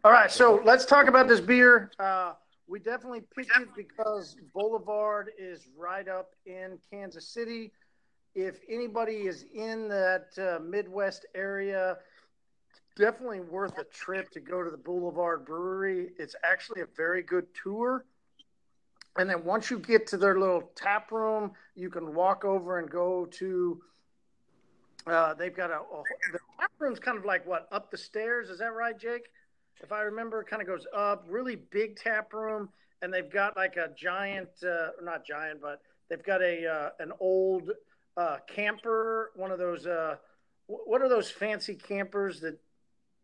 [0.03, 1.91] All right, so let's talk about this beer.
[1.99, 2.33] Uh,
[2.67, 7.73] we definitely picked it because Boulevard is right up in Kansas City.
[8.35, 11.99] If anybody is in that uh, Midwest area,
[12.97, 16.11] definitely worth a trip to go to the Boulevard Brewery.
[16.19, 18.05] It's actually a very good tour.
[19.19, 22.89] And then once you get to their little tap room, you can walk over and
[22.89, 23.83] go to.
[25.07, 28.49] Uh, they've got a, a the tap room's kind of like what up the stairs.
[28.49, 29.31] Is that right, Jake?
[29.83, 31.25] if I remember, it kind of goes up.
[31.29, 32.69] Really big tap room,
[33.03, 37.13] and they've got like a giant, uh, not giant, but they've got a uh, an
[37.21, 37.71] old
[38.17, 39.87] uh, camper, one of those.
[39.87, 40.17] Uh,
[40.67, 42.59] what are those fancy campers that?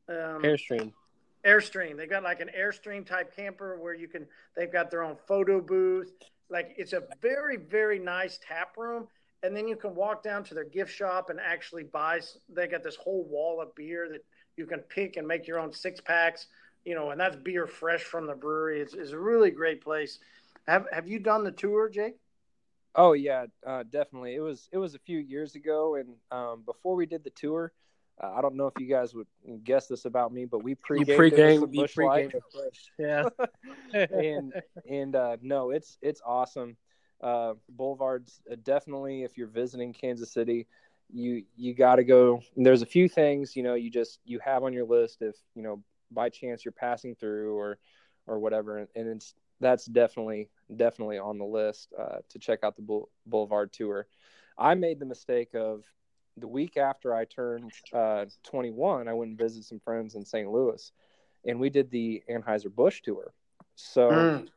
[0.08, 0.92] Um, Airstream.
[1.44, 1.96] Airstream.
[1.96, 4.26] They've got like an Airstream type camper where you can.
[4.56, 6.12] They've got their own photo booth.
[6.48, 9.08] Like it's a very very nice tap room,
[9.42, 12.20] and then you can walk down to their gift shop and actually buy.
[12.48, 14.24] They got this whole wall of beer that
[14.56, 16.46] you can pick and make your own six packs,
[16.84, 18.80] you know, and that's beer fresh from the brewery.
[18.80, 20.18] It's, it's a really great place.
[20.66, 22.16] Have Have you done the tour, Jake?
[22.96, 24.34] Oh yeah, uh, definitely.
[24.34, 27.72] It was it was a few years ago, and um, before we did the tour,
[28.22, 29.26] uh, I don't know if you guys would
[29.64, 32.06] guess this about me, but we pre-gamed, pre-gamed Busch pre
[32.98, 33.24] Yeah,
[34.10, 34.52] and
[34.88, 36.76] and uh, no, it's it's awesome.
[37.22, 40.66] Uh, Boulevard's uh, definitely if you're visiting Kansas City,
[41.12, 44.64] you you got to go there's a few things you know you just you have
[44.64, 47.78] on your list if you know by chance you're passing through or
[48.26, 53.04] or whatever and, it's that's definitely definitely on the list uh, to check out the
[53.26, 54.06] boulevard tour
[54.58, 55.84] i made the mistake of
[56.36, 60.50] the week after i turned uh, 21 i went and visited some friends in st
[60.50, 60.92] louis
[61.46, 63.32] and we did the anheuser-busch tour
[63.76, 64.48] so mm.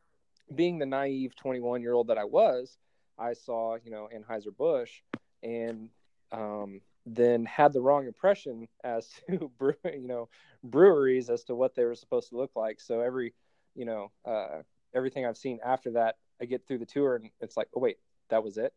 [0.54, 2.78] being the naive 21 year old that i was
[3.18, 5.02] i saw you know anheuser-busch
[5.42, 5.88] and
[6.32, 10.28] um, then had the wrong impression as to brew, you know
[10.62, 12.80] breweries as to what they were supposed to look like.
[12.80, 13.34] So every
[13.74, 14.62] you know uh,
[14.94, 17.98] everything I've seen after that, I get through the tour and it's like, oh wait,
[18.30, 18.72] that was it.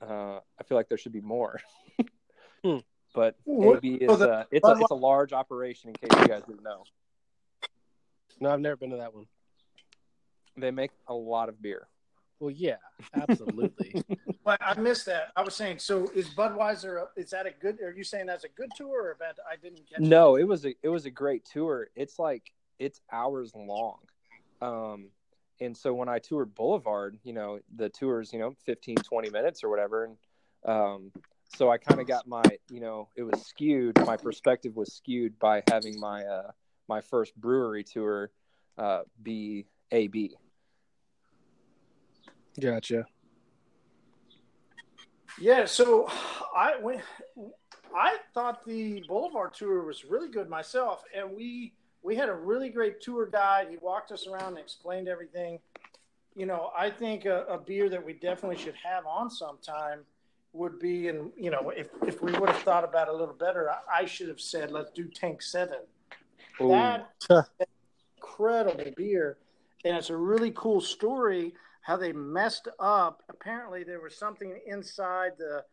[0.00, 1.60] Uh, I feel like there should be more.
[2.64, 2.78] hmm.
[3.14, 5.90] But AB is uh, it's a, it's a large operation.
[5.90, 6.82] In case you guys didn't know.
[8.40, 9.26] No, I've never been to that one.
[10.56, 11.86] They make a lot of beer.
[12.40, 12.76] Well, yeah,
[13.14, 14.02] absolutely.
[14.44, 15.32] well, I missed that.
[15.36, 17.06] I was saying, so is Budweiser?
[17.16, 17.80] Is that a good?
[17.80, 19.36] Are you saying that's a good tour, or bad?
[19.50, 20.00] I didn't catch.
[20.00, 20.42] No, it.
[20.42, 21.88] it was a it was a great tour.
[21.94, 23.98] It's like it's hours long,
[24.60, 25.08] um,
[25.60, 29.62] and so when I toured Boulevard, you know, the tours, you know, 15, 20 minutes
[29.62, 30.16] or whatever, and
[30.64, 31.12] um,
[31.56, 33.98] so I kind of got my, you know, it was skewed.
[34.06, 36.50] My perspective was skewed by having my uh,
[36.88, 38.30] my first brewery tour
[38.78, 40.34] uh, be AB.
[42.60, 43.04] Gotcha.
[45.40, 46.08] Yeah, so
[46.56, 47.02] I went.
[47.94, 52.68] I thought the Boulevard tour was really good myself, and we we had a really
[52.68, 53.68] great tour guide.
[53.70, 55.58] He walked us around and explained everything.
[56.36, 60.00] You know, I think a, a beer that we definitely should have on sometime
[60.52, 63.34] would be, and you know, if if we would have thought about it a little
[63.34, 65.78] better, I, I should have said let's do Tank Seven.
[66.60, 66.68] Ooh.
[66.68, 67.14] That
[68.16, 69.38] incredible beer,
[69.84, 73.22] and it's a really cool story how they messed up.
[73.28, 75.64] Apparently, there was something inside the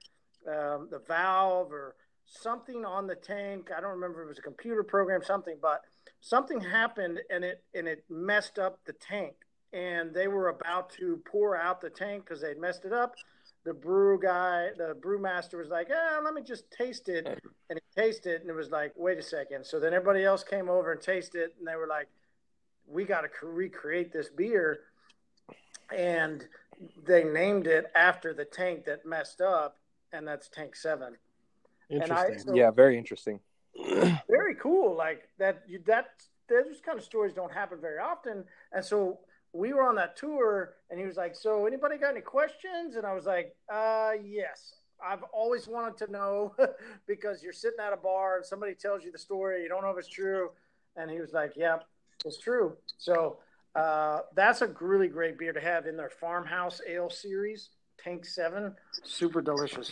[0.47, 3.69] um, the valve or something on the tank.
[3.75, 5.81] I don't remember if it was a computer program, something, but
[6.21, 9.33] something happened and it and it messed up the tank.
[9.73, 13.15] And they were about to pour out the tank because they'd messed it up.
[13.63, 17.25] The brew guy, the brewmaster was like, "Ah, let me just taste it."
[17.69, 19.65] And he tasted it, and it was like, "Wait a second.
[19.65, 22.07] So then everybody else came over and tasted it, and they were like,
[22.87, 24.81] "We got to recreate this beer."
[25.95, 26.47] And
[27.05, 29.77] they named it after the tank that messed up,
[30.11, 31.17] and that's Tank Seven.
[31.89, 32.39] And I- Interesting.
[32.39, 33.39] so- Yeah, very interesting.
[34.29, 34.95] very cool.
[34.95, 36.11] Like that, you, that
[36.49, 38.43] those kind of stories don't happen very often.
[38.73, 39.19] And so
[39.53, 43.05] we were on that tour, and he was like, "So anybody got any questions?" And
[43.05, 46.53] I was like, "Uh, yes." I've always wanted to know
[47.07, 49.89] because you're sitting at a bar and somebody tells you the story, you don't know
[49.89, 50.51] if it's true,
[50.95, 51.85] and he was like, "Yep,
[52.25, 53.37] it's true." So
[53.75, 57.69] uh, that's a really great beer to have in their farmhouse ale series,
[58.01, 59.91] Tank Seven, super delicious.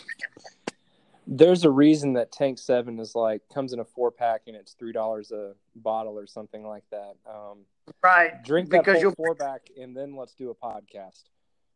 [1.32, 4.72] There's a reason that Tank Seven is like comes in a four pack and it's
[4.72, 7.14] three dollars a bottle or something like that.
[7.26, 7.58] Um,
[8.02, 11.22] Right, drink that Because whole you'll- four pack and then let's do a podcast.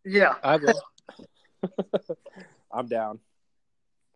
[0.04, 0.34] yeah.
[0.42, 0.82] I will.
[2.72, 3.20] I'm down.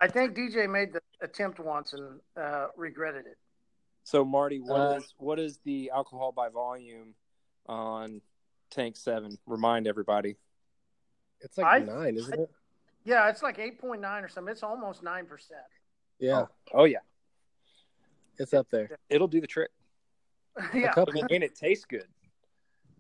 [0.00, 3.36] I think DJ made the attempt once and uh, regretted it.
[4.04, 7.14] So Marty, what Uh, is what is the alcohol by volume
[7.66, 8.20] on
[8.70, 9.38] Tank Seven?
[9.46, 10.36] Remind everybody.
[11.40, 12.50] It's like I- nine, isn't it?
[13.08, 14.52] Yeah, it's like 8.9 or something.
[14.52, 15.26] It's almost 9%.
[16.18, 16.44] Yeah,
[16.74, 16.98] Oh yeah,
[18.38, 18.98] it's up there.
[19.08, 19.70] it'll do the trick,
[20.74, 20.90] yeah.
[20.90, 21.22] A couple.
[21.30, 22.04] and it tastes good.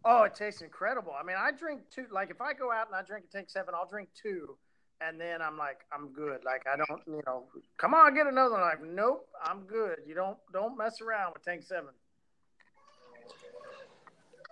[0.06, 1.12] Oh, it tastes incredible.
[1.12, 2.06] I mean, I drink two.
[2.10, 4.56] Like, if I go out and I drink a Tank 7, I'll drink two.
[5.02, 6.42] And then I'm like, I'm good.
[6.44, 7.44] Like, I don't, you know,
[7.76, 8.60] come on, get another one.
[8.62, 9.98] Like, nope, I'm good.
[10.06, 11.84] You don't, don't mess around with Tank 7.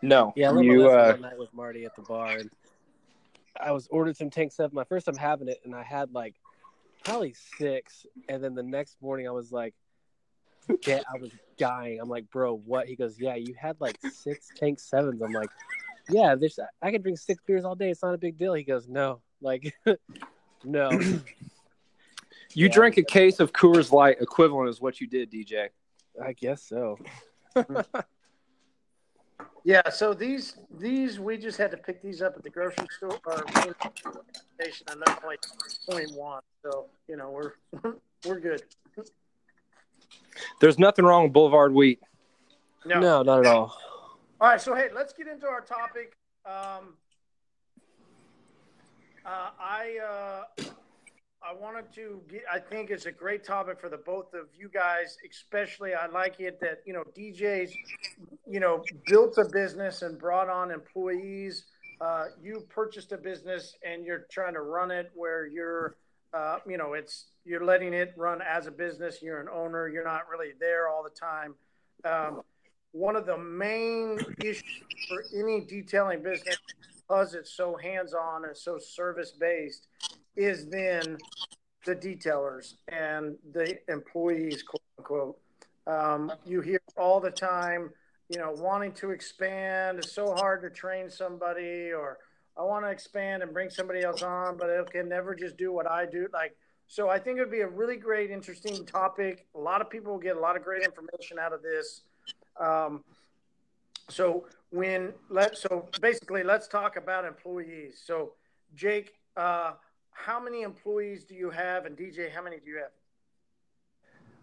[0.03, 0.91] No, Yeah, I remember you.
[0.91, 2.51] Uh, one night with Marty at the bar, and
[3.61, 4.75] I was ordered some Tank Seven.
[4.75, 6.35] My first time having it, and I had like
[7.05, 9.75] probably six, and then the next morning I was like,
[10.87, 14.49] "Yeah, I was dying." I'm like, "Bro, what?" He goes, "Yeah, you had like six
[14.57, 15.51] Tank Sevens." I'm like,
[16.09, 17.91] "Yeah, there's I can drink six beers all day.
[17.91, 19.75] It's not a big deal." He goes, "No, like,
[20.65, 21.21] no." you
[22.55, 25.69] Yeah, drank a I- case of Coors Light equivalent is what you did, DJ.
[26.23, 26.99] I guess so.
[29.67, 33.19] Yeah, so these, these, we just had to pick these up at the grocery store
[33.27, 33.45] or
[34.55, 35.41] station, and they're like
[35.91, 36.41] 0.1.
[36.63, 38.63] So, you know, we're, we're good.
[40.61, 42.01] There's nothing wrong with Boulevard Wheat.
[42.85, 43.01] No.
[43.01, 43.77] No, not at all.
[44.41, 46.17] All right, so hey, let's get into our topic.
[46.47, 46.95] Um,
[49.25, 50.63] uh, I uh,
[51.49, 52.43] I wanted to get.
[52.53, 55.95] I think it's a great topic for the both of you guys, especially.
[55.95, 57.71] I like it that you know DJs,
[58.49, 61.65] you know, built a business and brought on employees.
[62.01, 65.97] Uh, you purchased a business and you're trying to run it where you're,
[66.35, 69.23] uh, you know, it's you're letting it run as a business.
[69.23, 69.89] You're an owner.
[69.89, 71.55] You're not really there all the time.
[72.05, 72.43] Um,
[72.91, 74.65] one of the main issues
[75.09, 76.57] for any detailing business,
[77.07, 79.87] because it's so hands-on and so service-based,
[80.37, 81.19] is then
[81.85, 85.39] the detailers and the employees, quote unquote.
[85.87, 87.91] Um, you hear all the time,
[88.29, 89.99] you know, wanting to expand.
[89.99, 92.19] It's so hard to train somebody, or
[92.59, 95.73] I want to expand and bring somebody else on, but it can never just do
[95.73, 96.27] what I do.
[96.33, 96.57] Like,
[96.89, 99.47] so I think it would be a really great, interesting topic.
[99.55, 102.03] A lot of people will get a lot of great information out of this.
[102.59, 103.05] Um,
[104.09, 108.03] so when let so basically let's talk about employees.
[108.05, 108.33] So
[108.75, 109.73] Jake, uh,
[110.17, 112.81] how many employees do you have, and DJ, how many do you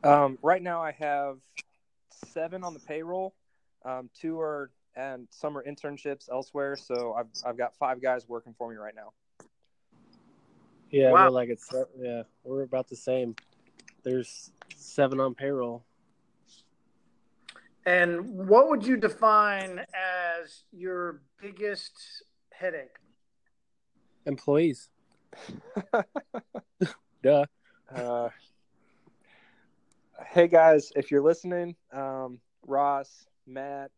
[0.03, 0.11] have?
[0.11, 1.37] Um, right now, I have
[2.27, 3.33] seven on the payroll.
[3.83, 6.75] Um, two are and some are internships elsewhere.
[6.75, 9.13] So I've I've got five guys working for me right now.
[10.91, 11.25] Yeah, Wow.
[11.25, 13.35] we're like it's yeah, we're about the same.
[14.03, 15.83] There's seven on payroll.
[17.85, 22.95] And what would you define as your biggest headache?
[24.25, 24.89] Employees.
[27.23, 27.45] Duh.
[27.93, 28.29] Uh,
[30.27, 33.91] hey guys, if you're listening, um, Ross, Matt,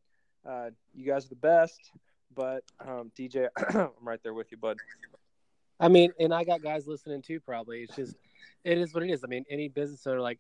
[0.48, 1.92] uh, you guys are the best.
[2.36, 4.78] But um, DJ, I'm right there with you, bud.
[5.80, 7.40] I mean, and I got guys listening too.
[7.40, 8.16] Probably it's just
[8.64, 9.24] it is what it is.
[9.24, 10.40] I mean, any business owner, like,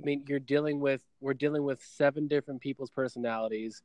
[0.00, 3.82] I mean, you're dealing with we're dealing with seven different people's personalities,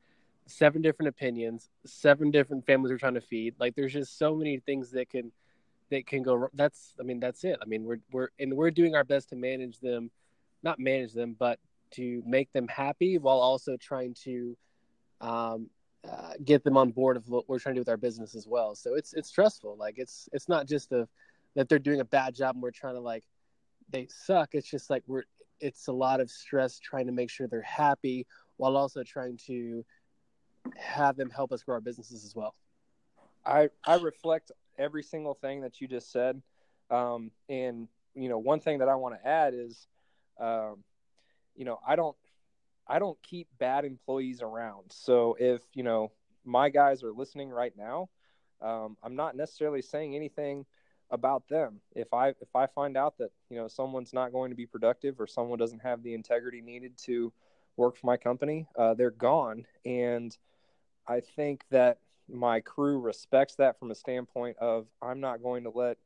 [0.47, 3.55] seven different opinions, seven different families we're trying to feed.
[3.59, 5.31] Like, there's just so many things that can
[5.89, 6.49] that can go.
[6.53, 7.57] That's I mean, that's it.
[7.61, 10.11] I mean, we're we're and we're doing our best to manage them,
[10.63, 11.59] not manage them, but
[11.91, 14.55] to make them happy while also trying to
[15.21, 15.69] um,
[16.07, 18.47] uh, get them on board of what we're trying to do with our business as
[18.47, 18.75] well.
[18.75, 19.75] So it's it's stressful.
[19.77, 21.07] Like it's it's not just a,
[21.55, 23.23] that they're doing a bad job and we're trying to like
[23.89, 24.49] they suck.
[24.53, 25.23] It's just like we're
[25.59, 28.25] it's a lot of stress trying to make sure they're happy
[28.57, 29.83] while also trying to
[30.77, 32.53] have them help us grow our businesses as well.
[33.45, 36.41] I I reflect every single thing that you just said,
[36.89, 39.87] um, and you know one thing that I want to add is,
[40.39, 40.83] um,
[41.55, 42.15] you know I don't
[42.87, 44.85] I don't keep bad employees around.
[44.91, 46.11] So if you know
[46.45, 48.09] my guys are listening right now,
[48.61, 50.65] um, I'm not necessarily saying anything
[51.11, 51.81] about them.
[51.95, 55.19] If I if I find out that you know someone's not going to be productive
[55.19, 57.31] or someone doesn't have the integrity needed to
[57.77, 59.65] work for my company, uh, they're gone.
[59.85, 60.35] And
[61.07, 61.99] I think that
[62.31, 65.97] my crew respects that from a standpoint of I'm not going to let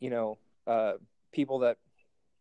[0.00, 0.94] you know uh,
[1.32, 1.78] people that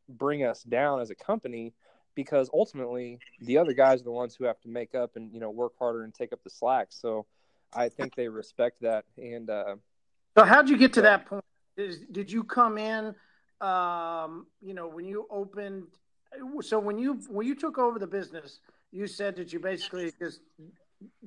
[0.10, 1.74] bring us down as a company
[2.16, 5.40] because ultimately the other guys are the ones who have to make up and you
[5.40, 6.88] know work harder and take up the slack.
[6.90, 7.26] So
[7.76, 9.06] I think they respect that.
[9.18, 9.76] And uh,
[10.38, 11.44] so, how'd you get to that point?
[11.78, 13.16] Is, did you come in?
[13.62, 15.86] Um, you know, when you opened,
[16.62, 18.60] so when you when you took over the business,
[18.92, 20.42] you said that you basically just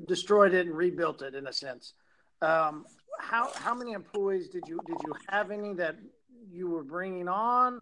[0.07, 1.95] destroyed it and rebuilt it in a sense.
[2.43, 2.85] Um,
[3.19, 5.97] how how many employees did you did you have any that
[6.51, 7.81] you were bringing on?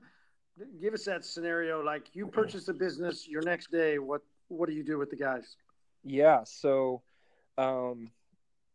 [0.81, 1.83] give us that scenario.
[1.83, 5.17] Like you purchase a business, your next day, what what do you do with the
[5.17, 5.57] guys?
[6.05, 7.03] Yeah, so
[7.59, 8.11] um,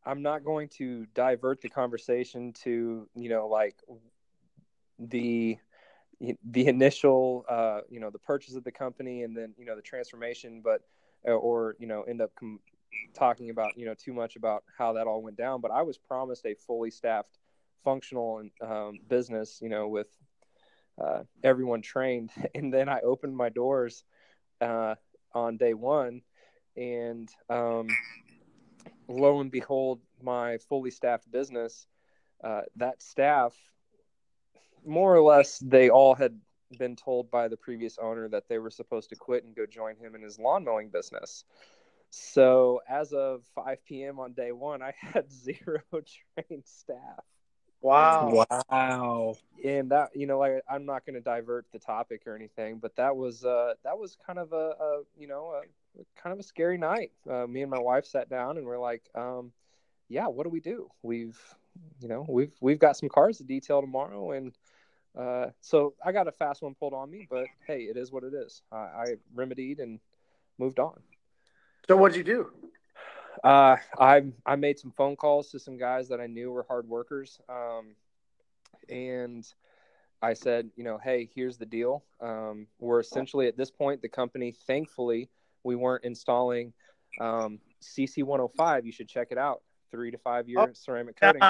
[0.05, 3.75] I'm not going to divert the conversation to you know like
[4.97, 5.57] the
[6.19, 9.81] the initial uh, you know the purchase of the company and then you know the
[9.81, 10.81] transformation, but
[11.27, 12.59] uh, or you know end up com-
[13.13, 15.61] talking about you know too much about how that all went down.
[15.61, 17.37] But I was promised a fully staffed,
[17.83, 20.07] functional um, business, you know, with
[21.01, 22.31] uh, everyone trained.
[22.55, 24.03] And then I opened my doors
[24.61, 24.95] uh,
[25.33, 26.21] on day one,
[26.75, 27.87] and um,
[29.07, 31.87] lo and behold, my fully staffed business,
[32.43, 33.55] uh, that staff,
[34.85, 36.39] more or less, they all had
[36.77, 39.95] been told by the previous owner that they were supposed to quit and go join
[39.95, 41.43] him in his lawn mowing business.
[42.11, 44.19] So as of 5 p.m.
[44.19, 47.23] on day one, I had zero trained staff.
[47.81, 48.45] Wow.
[48.49, 49.37] Wow.
[49.63, 52.95] And that, you know, like I'm not going to divert the topic or anything, but
[52.97, 56.43] that was, uh, that was kind of a, a you know, a, kind of a
[56.43, 57.11] scary night.
[57.29, 59.51] Uh, me and my wife sat down and we're like, um,
[60.09, 60.89] yeah, what do we do?
[61.03, 61.39] We've,
[62.01, 64.31] you know, we've, we've got some cars to detail tomorrow.
[64.31, 64.53] And,
[65.17, 68.23] uh, so I got a fast one pulled on me, but Hey, it is what
[68.23, 68.61] it is.
[68.71, 69.99] I, I remedied and
[70.57, 71.01] moved on.
[71.89, 72.51] So what'd you do?
[73.43, 76.87] Uh, I I made some phone calls to some guys that I knew were hard
[76.87, 77.95] workers, um,
[78.87, 79.43] and
[80.21, 82.03] I said, you know, hey, here's the deal.
[82.21, 84.53] Um, we're essentially at this point, the company.
[84.67, 85.31] Thankfully,
[85.63, 86.73] we weren't installing
[87.19, 88.85] um, CC 105.
[88.85, 89.63] You should check it out.
[89.89, 90.69] Three to five year oh.
[90.73, 91.41] ceramic coating.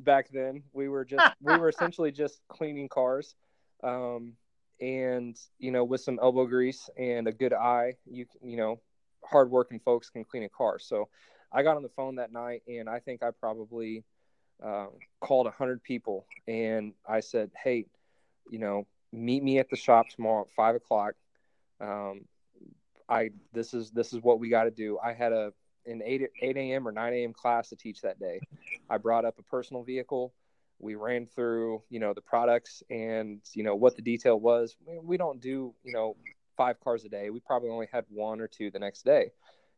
[0.00, 3.34] Back then, we were just we were essentially just cleaning cars,
[3.82, 4.34] um,
[4.82, 8.80] and you know, with some elbow grease and a good eye, you you know,
[9.30, 10.78] hardworking folks can clean a car.
[10.78, 11.08] So
[11.52, 14.04] I got on the phone that night and I think I probably
[14.64, 14.86] uh,
[15.20, 17.86] called a hundred people and I said, Hey,
[18.50, 21.14] you know, meet me at the shop tomorrow at five o'clock.
[21.80, 22.22] Um,
[23.08, 24.98] I, this is, this is what we got to do.
[25.02, 25.52] I had a,
[25.86, 26.86] an 8, 8 a.m.
[26.86, 27.32] or 9 a.m.
[27.32, 28.40] class to teach that day.
[28.90, 30.34] I brought up a personal vehicle.
[30.78, 34.76] We ran through, you know, the products and, you know, what the detail was.
[35.02, 36.16] We don't do, you know,
[36.58, 37.30] five cars a day.
[37.30, 39.30] We probably only had one or two the next day.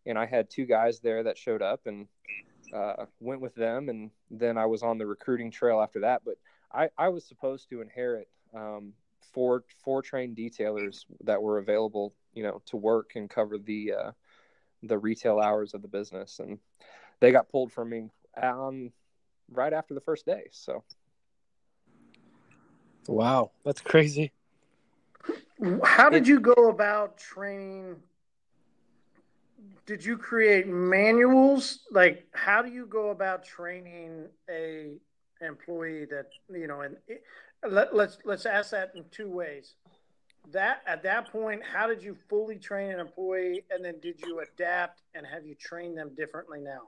[0.06, 2.08] And I had two guys there that showed up and
[2.74, 3.90] uh, went with them.
[3.90, 6.22] And then I was on the recruiting trail after that.
[6.24, 6.36] But
[6.72, 8.94] I, I was supposed to inherit um,
[9.32, 14.10] four four trained detailers that were available, you know, to work and cover the uh,
[14.82, 16.40] the retail hours of the business.
[16.40, 16.58] And
[17.20, 18.08] they got pulled from me
[18.42, 18.90] on
[19.52, 20.44] right after the first day.
[20.50, 20.82] So.
[23.06, 24.32] Wow, that's crazy.
[25.84, 27.96] How did you go about training?
[29.86, 31.80] Did you create manuals?
[31.90, 34.92] Like, how do you go about training a
[35.40, 36.82] employee that you know?
[36.82, 36.96] And
[37.68, 39.74] let, let's let's ask that in two ways.
[40.52, 44.40] that at that point, how did you fully train an employee, and then did you
[44.40, 46.80] adapt and have you trained them differently now?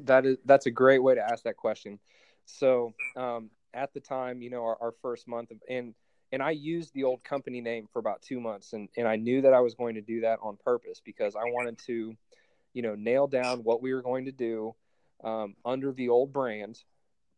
[0.00, 1.98] That is that's a great way to ask that question.
[2.46, 5.94] So um, at the time, you know, our, our first month of and
[6.32, 9.42] and I used the old company name for about two months, and and I knew
[9.42, 12.16] that I was going to do that on purpose because I wanted to,
[12.72, 14.74] you know, nail down what we were going to do
[15.22, 16.82] um, under the old brand,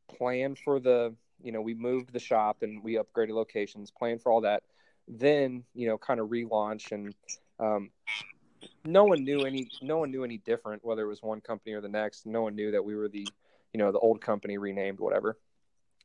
[0.09, 4.31] plan for the, you know, we moved the shop and we upgraded locations, plan for
[4.31, 4.63] all that,
[5.09, 7.15] then you know, kind of relaunch and.
[7.59, 7.91] Um,
[8.83, 11.83] no one knew any no one knew any different whether it was one company or
[11.83, 13.27] the next no one knew that we were the
[13.75, 15.37] you know the old company renamed whatever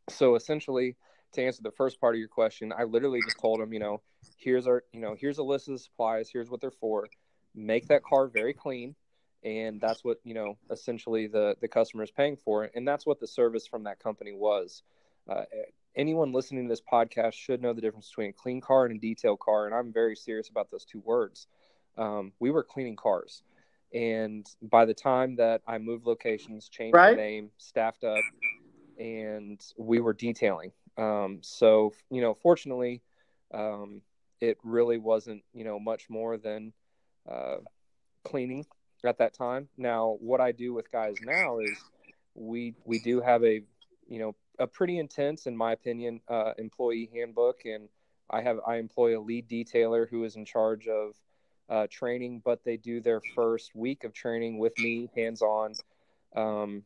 [0.09, 0.97] so essentially
[1.33, 4.01] to answer the first part of your question i literally just told them you know
[4.37, 7.07] here's our you know here's a list of the supplies here's what they're for.
[7.55, 8.95] Make that car very clean
[9.43, 13.19] and that's what you know essentially the the customer is paying for and that's what
[13.19, 14.83] the service from that company was.
[15.29, 15.43] Uh,
[15.95, 18.99] anyone listening to this podcast should know the difference between a clean car and a
[18.99, 21.47] detail car and i'm very serious about those two words.
[21.97, 23.43] Um, we were cleaning cars
[23.93, 27.15] and by the time that i moved locations changed right.
[27.15, 28.23] the name staffed up
[28.99, 33.01] and we were detailing um, so you know fortunately
[33.53, 34.01] um,
[34.41, 36.73] it really wasn't you know much more than
[37.29, 37.57] uh,
[38.23, 38.65] cleaning
[39.05, 39.69] at that time.
[39.77, 41.77] Now, what I do with guys now is
[42.35, 43.61] we we do have a
[44.07, 47.89] you know a pretty intense, in my opinion, uh, employee handbook, and
[48.29, 51.13] I have I employ a lead detailer who is in charge of
[51.69, 55.73] uh, training, but they do their first week of training with me, hands on,
[56.35, 56.83] um,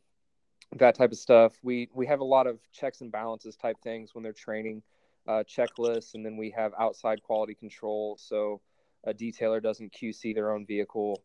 [0.78, 1.58] that type of stuff.
[1.64, 4.84] We we have a lot of checks and balances type things when they're training,
[5.28, 8.62] uh, checklists, and then we have outside quality control, so
[9.06, 11.22] a detailer doesn't QC their own vehicle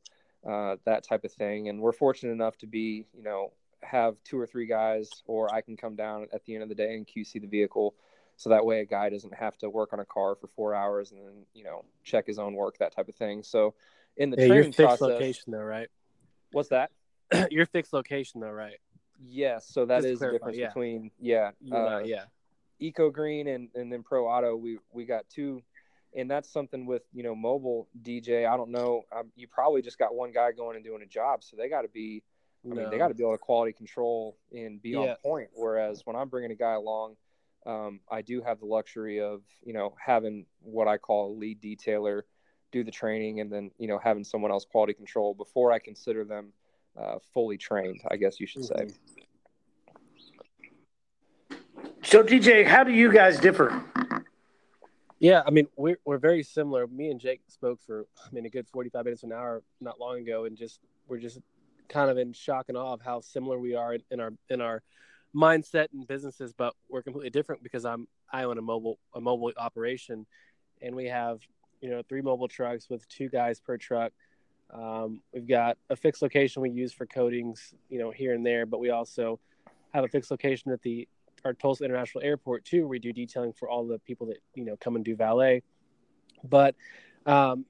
[0.46, 1.68] uh, that type of thing.
[1.68, 5.60] And we're fortunate enough to be, you know, have two or three guys, or I
[5.60, 7.94] can come down at the end of the day and QC the vehicle.
[8.36, 11.10] So that way a guy doesn't have to work on a car for four hours
[11.10, 13.42] and then, you know, check his own work, that type of thing.
[13.42, 13.74] So
[14.16, 15.88] in the yeah, training your fixed process, location though, right?
[16.52, 16.90] What's that?
[17.50, 18.78] your fixed location though, right?
[19.18, 19.68] Yes.
[19.68, 20.68] So that Just is the difference yeah.
[20.68, 22.24] between, yeah, uh, yeah,
[22.78, 24.56] Eco Green and, and then Pro Auto.
[24.56, 25.62] We, we got two
[26.16, 28.48] and that's something with you know mobile DJ.
[28.48, 29.02] I don't know.
[29.14, 31.82] Um, you probably just got one guy going and doing a job, so they got
[31.82, 32.22] to be.
[32.64, 34.98] I mean, they got to be able to quality control and be yeah.
[34.98, 35.50] on point.
[35.54, 37.14] Whereas when I'm bringing a guy along,
[37.64, 41.62] um, I do have the luxury of you know having what I call a lead
[41.62, 42.22] detailer
[42.72, 46.24] do the training, and then you know having someone else quality control before I consider
[46.24, 46.52] them
[47.00, 48.00] uh, fully trained.
[48.10, 48.88] I guess you should mm-hmm.
[48.88, 48.94] say.
[52.02, 53.84] So DJ, how do you guys differ?
[55.18, 56.86] Yeah, I mean we're we're very similar.
[56.86, 59.98] Me and Jake spoke for I mean a good forty five minutes an hour not
[59.98, 61.40] long ago, and just we're just
[61.88, 64.82] kind of in shock and awe of how similar we are in our in our
[65.34, 69.52] mindset and businesses, but we're completely different because I'm I own a mobile a mobile
[69.56, 70.26] operation,
[70.80, 71.40] and we have
[71.80, 74.12] you know three mobile trucks with two guys per truck.
[74.72, 78.66] Um, we've got a fixed location we use for coatings, you know, here and there,
[78.66, 79.40] but we also
[79.94, 81.08] have a fixed location at the
[81.44, 82.82] our Tulsa International Airport too.
[82.82, 85.62] Where We do detailing for all the people that you know come and do valet.
[86.44, 86.74] But
[87.26, 87.64] um,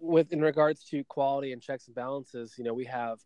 [0.00, 3.20] with in regards to quality and checks and balances, you know, we have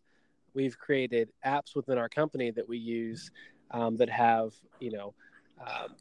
[0.53, 3.31] we've created apps within our company that we use
[3.71, 5.13] um, that have you know.
[5.59, 5.95] Um,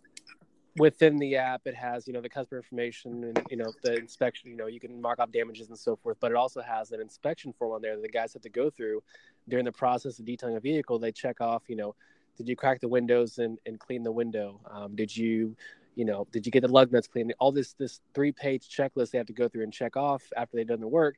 [0.78, 4.50] within the app it has you know the customer information and you know the inspection
[4.50, 7.00] you know you can mark off damages and so forth but it also has an
[7.00, 9.02] inspection form on there that the guys have to go through
[9.48, 11.94] during the process of detailing a vehicle they check off you know
[12.36, 14.60] did you crack the windows and, and clean the window?
[14.70, 15.56] Um, did you,
[15.94, 17.34] you know, did you get the lug nuts cleaned?
[17.38, 20.56] All this this three page checklist they have to go through and check off after
[20.56, 21.16] they've done the work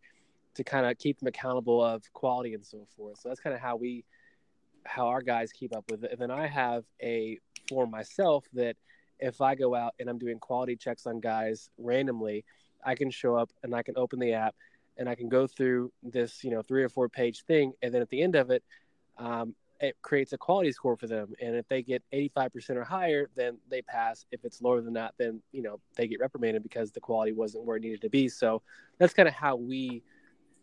[0.55, 3.19] to kind of keep them accountable of quality and so forth.
[3.21, 4.05] So that's kind of how we
[4.87, 6.13] how our guys keep up with it.
[6.13, 7.39] And then I have a
[7.69, 8.77] form myself that
[9.21, 12.45] if I go out and I'm doing quality checks on guys randomly,
[12.85, 14.55] I can show up and I can open the app
[14.97, 17.73] and I can go through this, you know, three or four page thing.
[17.83, 18.63] And then at the end of it,
[19.17, 21.33] um, it creates a quality score for them.
[21.41, 24.27] And if they get 85% or higher, then they pass.
[24.33, 27.65] If it's lower than that, then, you know, they get reprimanded because the quality wasn't
[27.65, 28.29] where it needed to be.
[28.29, 28.63] So
[28.99, 30.03] that's kind of how we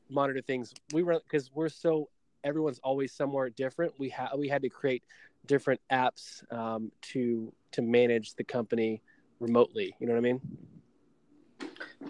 [0.09, 0.73] monitor things.
[0.93, 2.09] We run because we're so
[2.43, 3.93] everyone's always somewhere different.
[3.97, 5.03] We had we had to create
[5.47, 9.01] different apps um, to to manage the company
[9.39, 9.95] remotely.
[9.99, 10.41] You know what I mean?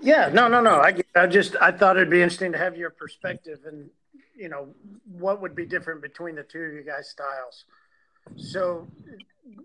[0.01, 0.75] Yeah, no, no, no.
[0.75, 3.89] I, I just I thought it'd be interesting to have your perspective and
[4.36, 4.67] you know,
[5.17, 7.65] what would be different between the two of you guys' styles.
[8.38, 8.88] So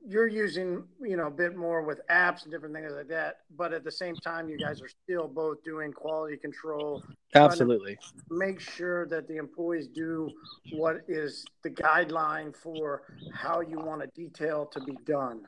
[0.07, 3.73] you're using, you know, a bit more with apps and different things like that, but
[3.73, 7.03] at the same time, you guys are still both doing quality control.
[7.35, 7.99] Absolutely.
[8.31, 10.31] Make sure that the employees do
[10.73, 13.03] what is the guideline for
[13.33, 15.47] how you want a detail to be done.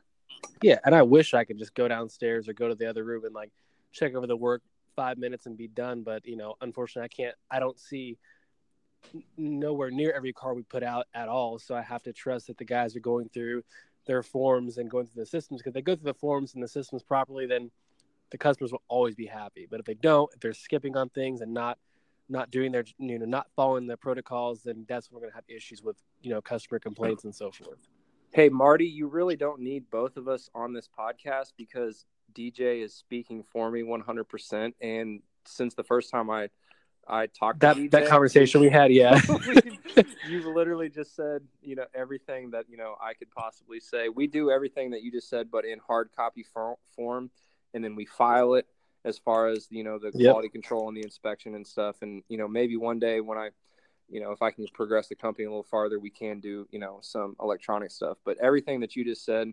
[0.62, 3.24] Yeah, and I wish I could just go downstairs or go to the other room
[3.24, 3.50] and like
[3.92, 4.62] check over the work
[4.94, 6.02] five minutes and be done.
[6.02, 7.36] But you know, unfortunately, I can't.
[7.50, 8.16] I don't see
[9.36, 11.58] nowhere near every car we put out at all.
[11.58, 13.62] So I have to trust that the guys are going through
[14.06, 16.68] their forms and going through the systems because they go through the forms and the
[16.68, 17.70] systems properly, then
[18.30, 19.66] the customers will always be happy.
[19.70, 21.78] But if they don't, if they're skipping on things and not
[22.28, 25.44] not doing their you know not following the protocols, then that's when we're gonna have
[25.48, 27.88] issues with you know customer complaints and so forth.
[28.32, 32.94] Hey Marty, you really don't need both of us on this podcast because DJ is
[32.94, 34.72] speaking for me 100%.
[34.80, 36.48] And since the first time I
[37.06, 39.20] I talked that that conversation we had, yeah,
[40.28, 44.08] you've literally just said you know everything that you know I could possibly say.
[44.08, 46.44] We do everything that you just said, but in hard copy
[46.94, 47.30] form,
[47.74, 48.66] and then we file it
[49.04, 50.52] as far as you know the quality yep.
[50.52, 51.96] control and the inspection and stuff.
[52.02, 53.50] And you know maybe one day when I
[54.08, 56.78] you know if I can progress the company a little farther, we can do you
[56.78, 58.18] know some electronic stuff.
[58.24, 59.52] But everything that you just said.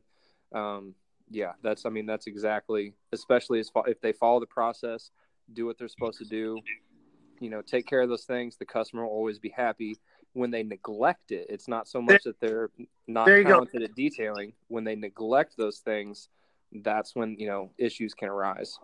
[0.51, 0.95] Um,
[1.31, 5.11] yeah, that's I mean that's exactly especially as far, if they follow the process,
[5.53, 6.59] do what they're supposed to do,
[7.39, 9.97] you know, take care of those things, the customer will always be happy.
[10.33, 12.69] When they neglect it, it's not so much that they're
[13.07, 13.85] not talented go.
[13.85, 14.53] at detailing.
[14.67, 16.29] When they neglect those things,
[16.71, 18.77] that's when you know issues can arise.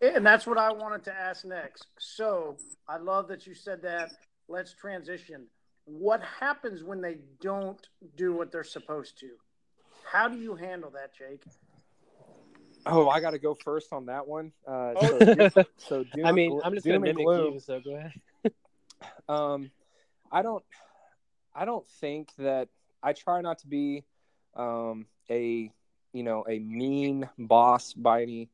[0.00, 1.86] And that's what I wanted to ask next.
[1.98, 2.56] So
[2.88, 4.12] I love that you said that.
[4.48, 5.46] Let's transition.
[5.84, 7.84] What happens when they don't
[8.16, 9.30] do what they're supposed to?
[10.04, 11.42] How do you handle that, Jake?
[12.86, 14.52] Oh, I got to go first on that one.
[14.66, 15.48] Uh, oh.
[15.48, 17.54] so, so doom, I mean, I'm just going to mimic gloom.
[17.54, 17.60] you.
[17.60, 18.12] So go ahead.
[19.28, 19.70] um,
[20.30, 20.64] I don't,
[21.54, 22.68] I don't think that
[23.02, 24.04] I try not to be,
[24.56, 25.70] um, a,
[26.12, 28.48] you know, a mean boss by any,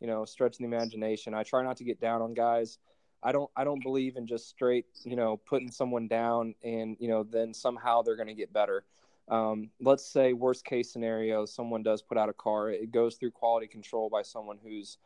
[0.00, 1.34] you know, stretch of the imagination.
[1.34, 2.78] I try not to get down on guys.
[3.22, 7.08] I don't, I don't believe in just straight, you know, putting someone down and you
[7.08, 8.84] know then somehow they're going to get better
[9.28, 13.30] um, let's say worst case scenario someone does put out a car it goes through
[13.30, 14.98] quality control by someone who's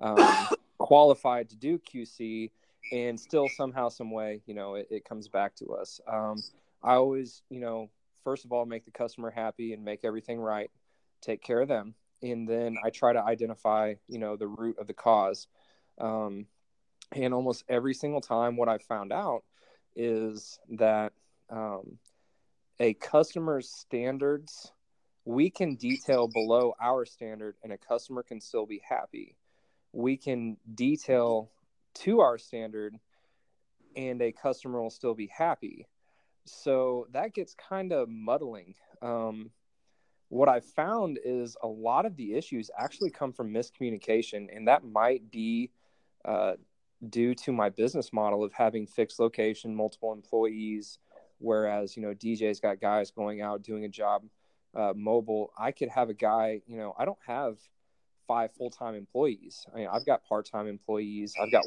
[0.00, 0.48] um,
[0.78, 2.50] qualified to do qc
[2.92, 6.00] and still somehow some way you know it, it comes back to us.
[6.10, 6.42] Um,
[6.82, 7.90] i always you know
[8.24, 10.70] first of all make the customer happy and make everything right
[11.20, 14.86] take care of them and then i try to identify you know the root of
[14.86, 15.48] the cause.
[15.98, 16.46] Um,
[17.12, 19.44] and almost every single time what i've found out
[19.94, 21.12] is that
[21.50, 21.98] um,
[22.78, 24.72] a customer's standards,
[25.24, 29.36] we can detail below our standard and a customer can still be happy.
[29.92, 31.50] We can detail
[31.94, 32.94] to our standard
[33.96, 35.86] and a customer will still be happy.
[36.44, 38.74] So that gets kind of muddling.
[39.02, 39.50] Um,
[40.28, 44.84] what I found is a lot of the issues actually come from miscommunication, and that
[44.84, 45.70] might be
[46.24, 46.54] uh,
[47.08, 50.98] due to my business model of having fixed location, multiple employees,
[51.38, 54.22] Whereas, you know, DJ's got guys going out doing a job
[54.74, 55.52] uh, mobile.
[55.58, 57.58] I could have a guy, you know, I don't have
[58.26, 59.66] five full time employees.
[59.72, 61.34] I mean, I've got part time employees.
[61.40, 61.64] I've got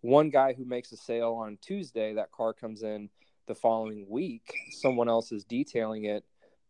[0.00, 2.14] one guy who makes a sale on Tuesday.
[2.14, 3.10] That car comes in
[3.46, 4.54] the following week.
[4.82, 6.24] Someone else is detailing it.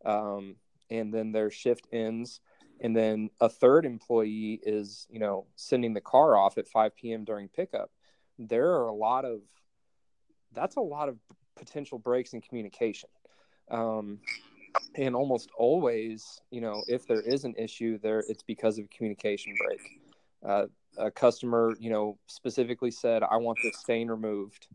[0.05, 0.57] Um,
[0.90, 2.40] and then their shift ends.
[2.80, 7.24] And then a third employee is, you know, sending the car off at 5 p.m.
[7.24, 7.90] during pickup.
[8.38, 9.40] There are a lot of,
[10.53, 11.16] that's a lot of
[11.59, 13.09] potential breaks in communication.
[13.70, 14.20] Um,
[14.94, 18.88] and almost always, you know, if there is an issue there, it's because of a
[18.88, 19.80] communication break.
[20.46, 24.68] Uh, a customer, you know, specifically said, I want this stain removed.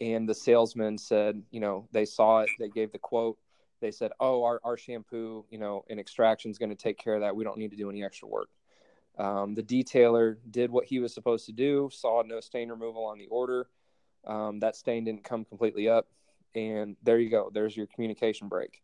[0.00, 3.38] And the salesman said, you know, they saw it, they gave the quote.
[3.80, 7.14] They said, oh, our, our shampoo, you know, and extraction is going to take care
[7.14, 7.36] of that.
[7.36, 8.48] We don't need to do any extra work.
[9.18, 13.18] Um, the detailer did what he was supposed to do, saw no stain removal on
[13.18, 13.68] the order.
[14.26, 16.06] Um, that stain didn't come completely up.
[16.54, 17.50] And there you go.
[17.52, 18.82] There's your communication break.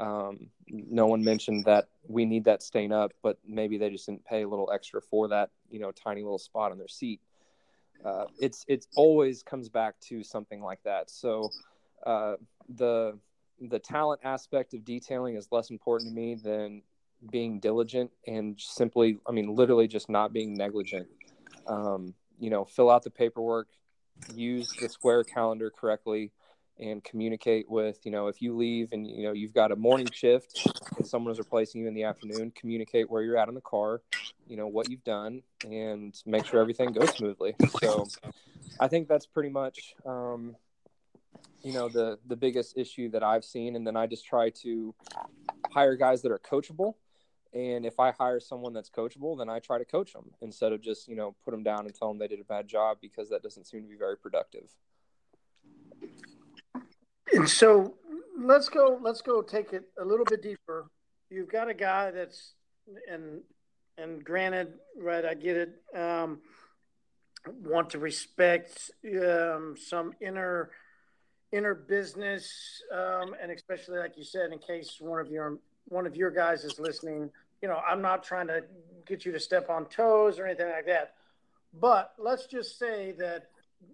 [0.00, 4.24] Um, no one mentioned that we need that stain up but maybe they just didn't
[4.24, 7.20] pay a little extra for that you know tiny little spot on their seat.
[8.04, 11.10] Uh, it's it's always comes back to something like that.
[11.10, 11.50] So
[12.06, 12.36] uh,
[12.68, 13.18] the
[13.60, 16.82] the talent aspect of detailing is less important to me than
[17.30, 21.06] being diligent and simply i mean literally just not being negligent.
[21.66, 23.68] Um, you know fill out the paperwork
[24.34, 26.30] use the square calendar correctly
[26.78, 30.08] and communicate with you know if you leave and you know you've got a morning
[30.10, 33.60] shift and someone is replacing you in the afternoon communicate where you're at in the
[33.60, 34.00] car
[34.48, 37.54] you know what you've done and make sure everything goes smoothly.
[37.80, 38.06] So
[38.80, 40.56] i think that's pretty much um,
[41.62, 43.76] you know the the biggest issue that i've seen.
[43.76, 44.94] And then i just try to
[45.70, 46.94] hire guys that are coachable
[47.54, 50.80] and if i hire someone that's coachable then i try to coach them instead of
[50.80, 53.28] just you know put them down and tell them they did a bad job because
[53.28, 54.68] that doesn't seem to be very productive.
[57.32, 57.94] And so
[58.38, 60.90] let's go let's go take it a little bit deeper.
[61.30, 62.54] You've got a guy that's
[63.10, 63.40] and
[63.98, 66.40] and granted right i get it um,
[67.46, 68.90] want to respect
[69.22, 70.70] um, some inner
[71.52, 76.16] inner business, um, and especially like you said, in case one of your one of
[76.16, 77.30] your guys is listening,
[77.62, 78.64] you know, I'm not trying to
[79.06, 81.14] get you to step on toes or anything like that,
[81.80, 83.46] but let's just say that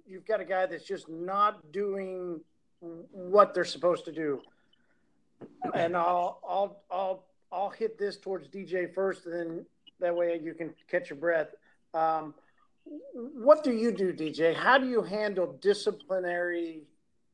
[0.07, 2.41] you've got a guy that's just not doing
[2.81, 4.41] what they're supposed to do,
[5.75, 9.67] and I'll I'll I'll I'll hit this towards DJ first, and then
[10.01, 11.49] that way you can catch your breath.
[11.95, 12.35] Um,
[13.13, 14.55] what do you do, DJ?
[14.55, 16.83] How do you handle disciplinary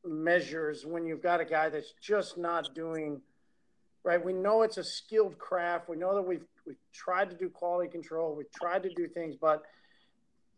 [0.03, 3.21] measures when you've got a guy that's just not doing
[4.05, 4.23] right?
[4.23, 5.89] We know it's a skilled craft.
[5.89, 8.35] We know that we've we've tried to do quality control.
[8.35, 9.63] We've tried to do things, but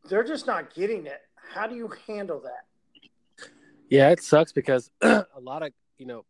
[0.09, 1.21] they're just not getting it.
[1.35, 3.47] How do you handle that?
[3.89, 6.25] Yeah, it sucks because a lot of you know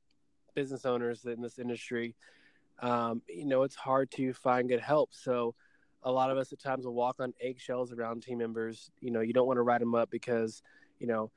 [0.54, 2.16] business owners in this industry,
[2.82, 5.10] um, you know, it's hard to find good help.
[5.14, 5.56] So
[6.04, 8.92] a lot of us at times will walk on eggshells around team members.
[9.02, 10.62] You know, you don't want to write them up because
[11.00, 11.32] you know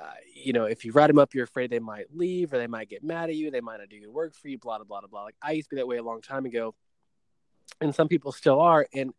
[0.00, 2.66] uh, you know, if you write them up, you're afraid they might leave or they
[2.66, 3.50] might get mad at you.
[3.50, 5.24] They might not do good work for you, blah, blah, blah, blah.
[5.24, 6.74] Like I used to be that way a long time ago.
[7.80, 8.86] And some people still are.
[8.94, 9.12] And,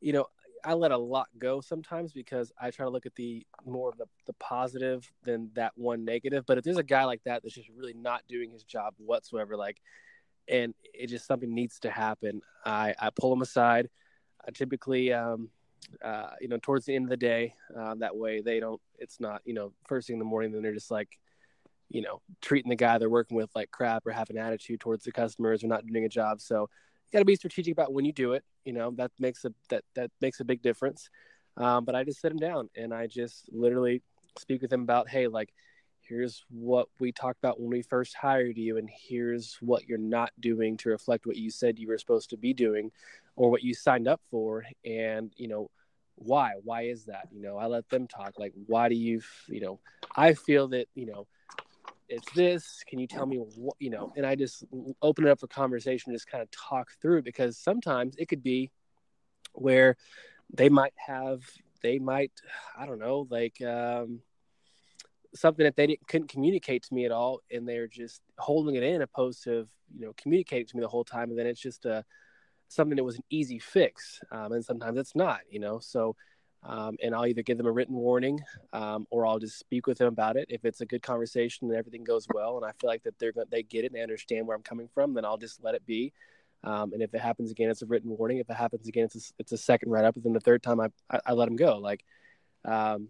[0.00, 0.26] you know,
[0.64, 3.98] I let a lot go sometimes because I try to look at the more of
[3.98, 6.44] the, the positive than that one negative.
[6.46, 9.56] But if there's a guy like that that's just really not doing his job whatsoever,
[9.56, 9.80] like,
[10.48, 13.88] and it just something needs to happen, I, I pull him aside.
[14.46, 15.48] I typically, um,
[16.02, 17.54] uh, you know, towards the end of the day.
[17.78, 20.62] Uh, that way they don't, it's not, you know, first thing in the morning, then
[20.62, 21.18] they're just like,
[21.90, 25.04] you know, treating the guy they're working with like crap or have an attitude towards
[25.04, 26.40] the customers or not doing a job.
[26.40, 28.44] So you got to be strategic about when you do it.
[28.64, 31.08] You know, that makes a, that, that makes a big difference.
[31.56, 34.02] Um, but I just sit him down and I just literally
[34.38, 35.52] speak with him about, Hey, like,
[36.08, 40.30] here's what we talked about when we first hired you and here's what you're not
[40.40, 42.90] doing to reflect what you said you were supposed to be doing
[43.36, 45.70] or what you signed up for and you know
[46.16, 46.52] why?
[46.62, 47.28] Why is that?
[47.32, 49.80] You know i let them talk like why do you you know
[50.16, 51.26] i feel that you know
[52.08, 54.64] it's this can you tell me what you know and i just
[55.02, 58.70] open it up for conversation just kind of talk through because sometimes it could be
[59.52, 59.96] where
[60.52, 61.42] they might have
[61.82, 62.32] they might
[62.78, 64.20] i don't know like um
[65.34, 68.82] something that they didn't couldn't communicate to me at all and they're just holding it
[68.82, 71.84] in opposed to you know communicating to me the whole time and then it's just
[71.86, 72.04] a
[72.68, 75.78] something that was an easy fix, um, and sometimes it's not, you know.
[75.78, 76.16] So,
[76.62, 78.40] um, and I'll either give them a written warning,
[78.72, 80.46] um, or I'll just speak with them about it.
[80.48, 83.32] If it's a good conversation and everything goes well, and I feel like that they're
[83.50, 85.84] they get it and they understand where I'm coming from, then I'll just let it
[85.86, 86.12] be.
[86.64, 88.38] Um, and if it happens again, it's a written warning.
[88.38, 90.16] If it happens again, it's a, it's a second write up.
[90.16, 91.76] And then the third time, I, I, I let them go.
[91.76, 92.04] Like,
[92.64, 93.08] um,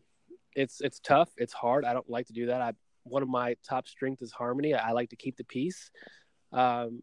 [0.56, 1.30] it's it's tough.
[1.36, 1.84] It's hard.
[1.84, 2.60] I don't like to do that.
[2.60, 2.72] I
[3.04, 4.74] one of my top strengths is harmony.
[4.74, 5.90] I, I like to keep the peace.
[6.52, 7.02] Um,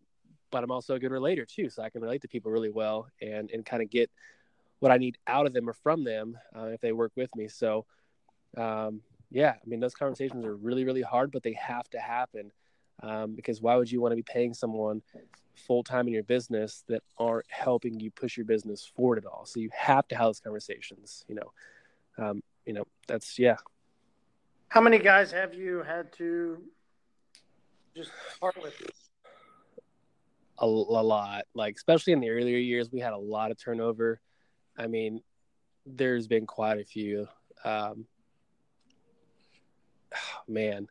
[0.51, 3.07] but I'm also a good relator too, so I can relate to people really well
[3.21, 4.11] and and kind of get
[4.79, 7.47] what I need out of them or from them uh, if they work with me.
[7.47, 7.85] So,
[8.57, 12.51] um, yeah, I mean those conversations are really really hard, but they have to happen
[13.01, 15.01] um, because why would you want to be paying someone
[15.55, 19.45] full time in your business that aren't helping you push your business forward at all?
[19.45, 21.25] So you have to have those conversations.
[21.27, 21.51] You know,
[22.17, 23.57] um, you know that's yeah.
[24.69, 26.61] How many guys have you had to
[27.95, 28.73] just part with?
[30.61, 31.43] A, a lot.
[31.53, 34.21] Like especially in the earlier years, we had a lot of turnover.
[34.77, 35.21] I mean,
[35.85, 37.27] there's been quite a few.
[37.65, 38.05] Um,
[40.47, 40.87] man,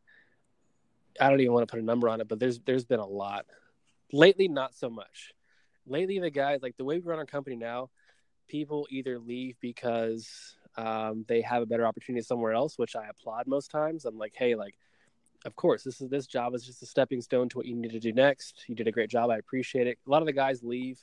[1.20, 3.06] I don't even want to put a number on it, but there's there's been a
[3.06, 3.46] lot.
[4.12, 5.32] Lately, not so much.
[5.86, 7.90] Lately, the guys like the way we run our company now,
[8.48, 13.46] people either leave because um, they have a better opportunity somewhere else, which I applaud
[13.46, 14.04] most times.
[14.04, 14.74] I'm like, hey, like
[15.44, 17.92] of course, this is this job is just a stepping stone to what you need
[17.92, 18.64] to do next.
[18.68, 19.30] You did a great job.
[19.30, 19.98] I appreciate it.
[20.06, 21.00] A lot of the guys leave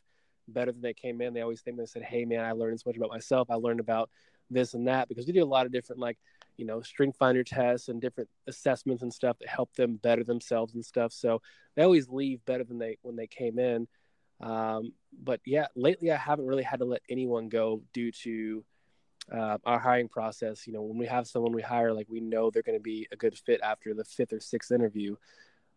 [0.48, 1.34] better than they came in.
[1.34, 3.50] They always think they said, "Hey, man, I learned so much about myself.
[3.50, 4.10] I learned about
[4.50, 6.18] this and that." Because we do a lot of different like
[6.58, 10.76] you know strength finder tests and different assessments and stuff that help them better themselves
[10.76, 11.14] and stuff.
[11.14, 11.42] So
[11.76, 13.88] they always leave better than they when they came in.
[14.40, 18.64] Um, but yeah, lately I haven't really had to let anyone go due to
[19.32, 22.50] uh, our hiring process, you know, when we have someone we hire, like we know
[22.50, 25.16] they're going to be a good fit after the fifth or sixth interview.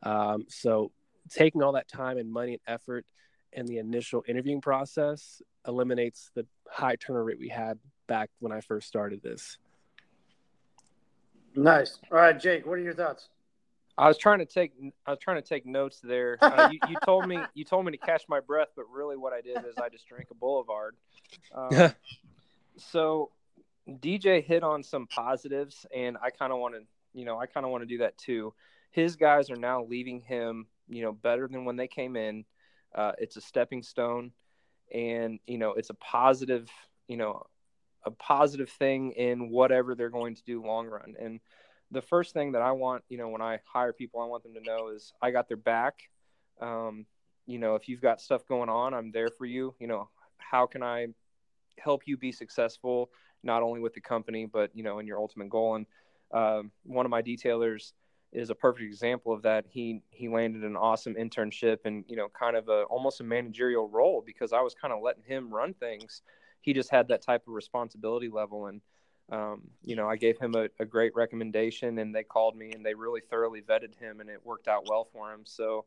[0.02, 0.92] Um, so
[1.28, 3.04] taking all that time and money and effort
[3.52, 8.60] in the initial interviewing process eliminates the high turnover rate we had back when I
[8.60, 9.58] first started this.
[11.56, 11.98] Nice.
[12.12, 13.28] All right, Jake, what are your thoughts?
[13.98, 14.72] I was trying to take
[15.06, 16.38] I was trying to take notes there.
[16.40, 19.32] Uh, you, you, told me you told me to catch my breath, but really what
[19.32, 20.96] I did is I just drank a Boulevard.
[21.54, 21.92] Um,
[22.76, 23.30] so
[23.98, 26.82] DJ hit on some positives, and I kind of want to,
[27.12, 28.54] you know, I kind of want to do that too.
[28.90, 32.44] His guys are now leaving him, you know, better than when they came in.
[32.94, 34.32] Uh, it's a stepping stone,
[34.92, 36.68] and you know, it's a positive,
[37.08, 37.46] you know,
[38.04, 41.14] a positive thing in whatever they're going to do long run.
[41.20, 41.40] And
[41.90, 44.54] the first thing that I want, you know, when I hire people, I want them
[44.54, 45.94] to know is I got their back.
[46.60, 47.06] Um,
[47.46, 49.74] you know, if you've got stuff going on, I'm there for you.
[49.80, 51.08] You know, how can I
[51.78, 53.10] help you be successful,
[53.42, 55.76] not only with the company, but, you know, in your ultimate goal?
[55.76, 55.86] And
[56.32, 57.92] um, one of my detailers
[58.32, 59.64] is a perfect example of that.
[59.68, 63.88] He, he landed an awesome internship and, you know, kind of a, almost a managerial
[63.88, 66.22] role because I was kind of letting him run things.
[66.60, 68.66] He just had that type of responsibility level.
[68.66, 68.80] And,
[69.32, 72.84] um, you know, I gave him a, a, great recommendation and they called me and
[72.84, 75.42] they really thoroughly vetted him and it worked out well for him.
[75.44, 75.84] So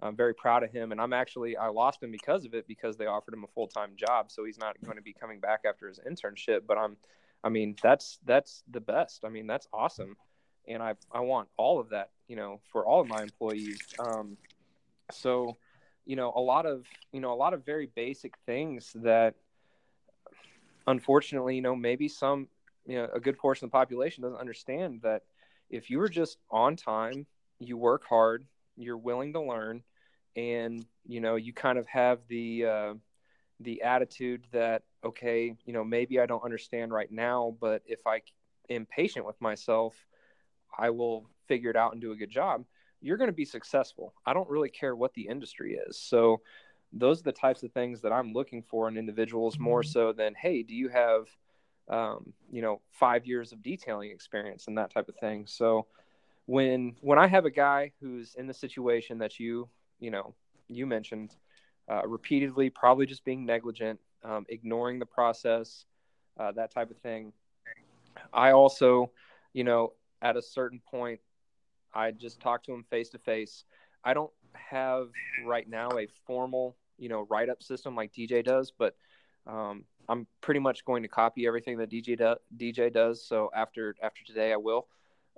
[0.00, 0.92] I'm very proud of him.
[0.92, 3.66] And I'm actually, I lost him because of it because they offered him a full
[3.66, 4.30] time job.
[4.30, 6.60] So he's not going to be coming back after his internship.
[6.66, 6.96] But I'm,
[7.42, 9.24] I mean, that's, that's the best.
[9.24, 10.16] I mean, that's awesome.
[10.68, 13.80] And I, I want all of that, you know, for all of my employees.
[13.98, 14.36] Um,
[15.12, 15.56] so,
[16.04, 19.34] you know, a lot of, you know, a lot of very basic things that,
[20.86, 22.48] unfortunately, you know, maybe some
[22.86, 25.22] you know a good portion of the population doesn't understand that
[25.70, 27.26] if you are just on time,
[27.58, 28.44] you work hard,
[28.76, 29.82] you're willing to learn,
[30.36, 32.94] and you know you kind of have the uh,
[33.60, 38.22] the attitude that okay, you know maybe I don't understand right now, but if I
[38.70, 39.94] am patient with myself,
[40.76, 42.64] I will figure it out and do a good job.
[43.00, 44.14] You're going to be successful.
[44.24, 45.98] I don't really care what the industry is.
[45.98, 46.40] So
[46.92, 49.90] those are the types of things that I'm looking for in individuals more mm-hmm.
[49.90, 51.26] so than hey, do you have
[51.88, 55.46] um, you know, five years of detailing experience and that type of thing.
[55.46, 55.86] So
[56.46, 59.68] when when I have a guy who's in the situation that you
[59.98, 60.34] you know
[60.68, 61.36] you mentioned
[61.88, 65.84] uh, repeatedly, probably just being negligent, um, ignoring the process,
[66.38, 67.32] uh, that type of thing.
[68.32, 69.10] I also,
[69.52, 69.92] you know,
[70.22, 71.20] at a certain point,
[71.94, 73.64] I just talk to him face to face.
[74.04, 75.08] I don't have
[75.44, 78.96] right now a formal, you know, write up system like DJ does, but
[79.46, 83.24] um, I'm pretty much going to copy everything that DJ do, DJ does.
[83.24, 84.88] So after after today, I will.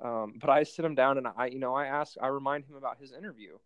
[0.03, 2.77] Um, but I sit him down and I, you know, I ask, I remind him
[2.77, 3.59] about his interview,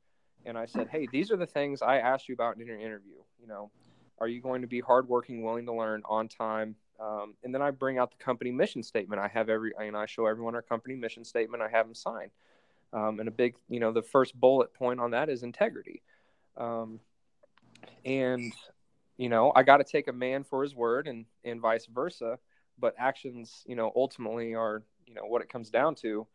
[0.46, 3.16] and I said, hey, these are the things I asked you about in your interview.
[3.40, 3.70] You know,
[4.18, 6.76] are you going to be hardworking, willing to learn, on time?
[6.98, 9.20] Um, and then I bring out the company mission statement.
[9.20, 11.62] I have every, and I show everyone our company mission statement.
[11.62, 12.30] I have them sign.
[12.92, 16.02] Um, and a big, you know, the first bullet point on that is integrity.
[16.56, 17.00] Um,
[18.04, 18.52] and
[19.16, 22.38] you know, I got to take a man for his word and, and vice versa.
[22.78, 26.26] But actions, you know, ultimately are, you know, what it comes down to.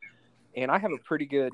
[0.55, 1.53] And I have a pretty good,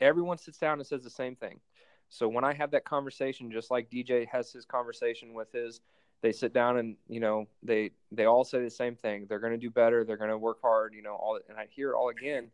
[0.00, 1.60] everyone sits down and says the same thing.
[2.08, 5.80] So when I have that conversation, just like DJ has his conversation with his,
[6.22, 9.26] they sit down and, you know, they, they all say the same thing.
[9.28, 10.04] They're going to do better.
[10.04, 12.50] They're going to work hard, you know, all, and I hear it all again.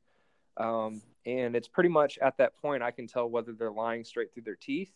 [0.56, 4.32] Um, and it's pretty much at that point, I can tell whether they're lying straight
[4.34, 4.90] through their teeth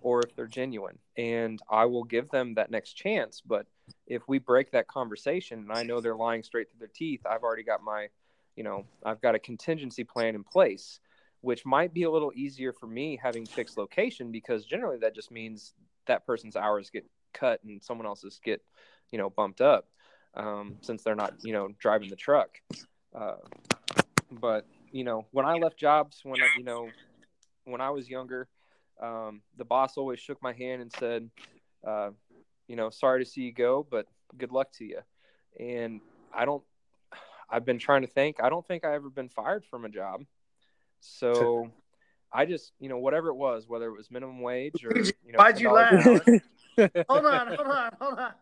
[0.00, 0.98] or if they're genuine.
[1.16, 3.42] And I will give them that next chance.
[3.44, 3.66] But
[4.06, 7.42] if we break that conversation and I know they're lying straight through their teeth, I've
[7.42, 8.08] already got my,
[8.56, 11.00] you know, I've got a contingency plan in place,
[11.40, 15.30] which might be a little easier for me having fixed location because generally that just
[15.30, 15.74] means
[16.06, 18.62] that person's hours get cut and someone else's get,
[19.10, 19.88] you know, bumped up
[20.34, 22.60] um, since they're not, you know, driving the truck.
[23.14, 23.36] Uh,
[24.30, 26.88] but you know, when I left jobs, when I, you know,
[27.64, 28.48] when I was younger,
[29.02, 31.30] um, the boss always shook my hand and said,
[31.86, 32.10] uh,
[32.68, 34.06] you know, sorry to see you go, but
[34.38, 35.00] good luck to you.
[35.58, 36.00] And
[36.32, 36.62] I don't,
[37.52, 40.22] I've been trying to think, I don't think I ever been fired from a job.
[41.00, 41.70] So
[42.32, 45.36] I just, you know, whatever it was, whether it was minimum wage or, you know,
[45.36, 46.02] why'd you laugh?
[47.08, 48.32] hold on, hold on, hold on.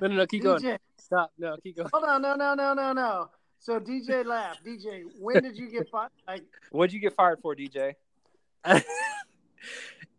[0.00, 0.62] No, no, no, keep DJ.
[0.62, 0.78] going.
[0.98, 1.32] Stop.
[1.38, 1.90] No, keep going.
[1.92, 3.30] Hold on, no, no, no, no, no.
[3.58, 4.58] So DJ laugh.
[4.64, 6.10] DJ, when did you get fired?
[6.26, 7.92] Like, what'd you get fired for, DJ?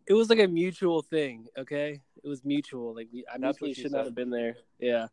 [0.06, 1.46] it was like a mutual thing.
[1.58, 2.94] Okay, it was mutual.
[2.94, 4.56] Like we, I mutually should not have been there.
[4.78, 5.08] Yeah,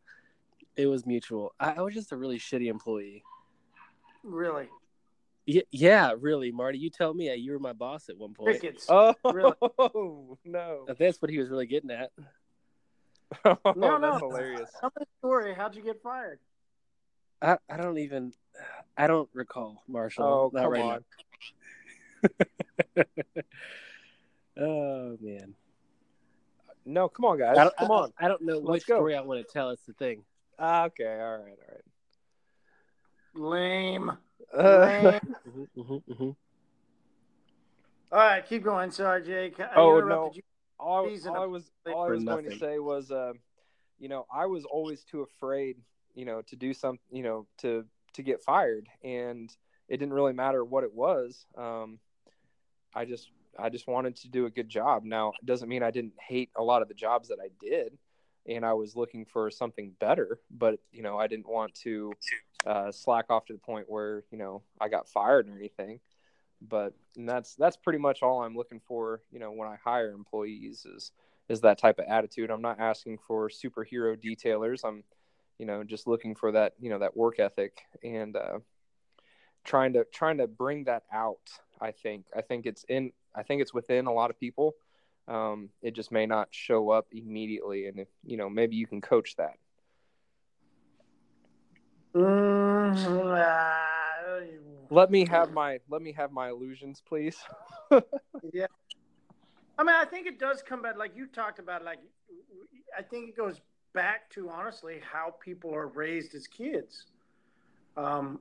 [0.75, 1.53] it was mutual.
[1.59, 3.23] I, I, was just a really shitty employee.
[4.23, 4.69] Really?
[5.45, 6.77] Yeah, yeah, really, Marty.
[6.79, 7.33] You tell me.
[7.35, 8.59] You were my boss at one point.
[8.59, 8.85] Crickets.
[8.89, 9.53] Oh, really?
[10.45, 10.85] no.
[10.97, 12.11] That's what he was really getting at.
[13.45, 14.17] oh, no, no.
[14.17, 14.69] hilarious.
[14.79, 15.53] Tell me the story.
[15.53, 16.39] How'd you get fired?
[17.41, 18.31] I, I don't even.
[18.97, 20.25] I don't recall, Marshall.
[20.25, 21.03] Oh, Not come right on.
[24.59, 25.55] Oh man.
[26.85, 27.55] No, come on, guys.
[27.55, 28.13] come I, on.
[28.19, 28.97] I, don't know Let's which go.
[28.97, 29.69] story I want to tell.
[29.69, 30.23] It's the thing.
[30.59, 31.19] Ah, okay.
[31.19, 31.57] All right.
[31.59, 31.83] All right.
[33.35, 34.11] Lame.
[34.55, 35.19] Uh, Lame.
[35.47, 36.29] mm-hmm, mm-hmm, mm-hmm.
[38.13, 38.91] All right, keep going.
[38.91, 39.59] Sorry, Jake.
[39.59, 40.31] I oh no.
[40.35, 40.43] You.
[40.79, 41.05] All, all
[41.41, 43.33] I was all I was going to say was, uh,
[43.97, 45.77] you know, I was always too afraid,
[46.13, 49.49] you know, to do something, you know, to to get fired, and
[49.87, 51.45] it didn't really matter what it was.
[51.57, 51.97] Um,
[52.93, 55.03] I just I just wanted to do a good job.
[55.03, 57.97] Now, it doesn't mean I didn't hate a lot of the jobs that I did.
[58.47, 62.13] And I was looking for something better, but you know, I didn't want to
[62.65, 65.99] uh, slack off to the point where you know I got fired or anything.
[66.61, 69.21] But and that's that's pretty much all I'm looking for.
[69.31, 71.11] You know, when I hire employees is
[71.49, 72.49] is that type of attitude.
[72.49, 74.85] I'm not asking for superhero detailers.
[74.85, 75.03] I'm,
[75.57, 78.59] you know, just looking for that you know that work ethic and uh,
[79.63, 81.49] trying to trying to bring that out.
[81.81, 84.75] I think I think it's in I think it's within a lot of people
[85.27, 89.01] um, it just may not show up immediately, and if, you know maybe you can
[89.01, 89.53] coach that.
[92.15, 93.33] Mm,
[94.89, 97.37] let me have my let me have my illusions, please.
[98.53, 98.67] yeah,
[99.77, 101.83] I mean, I think it does come back, like you talked about.
[101.83, 101.99] Like,
[102.97, 103.59] I think it goes
[103.93, 107.05] back to honestly how people are raised as kids.
[107.97, 108.39] Um,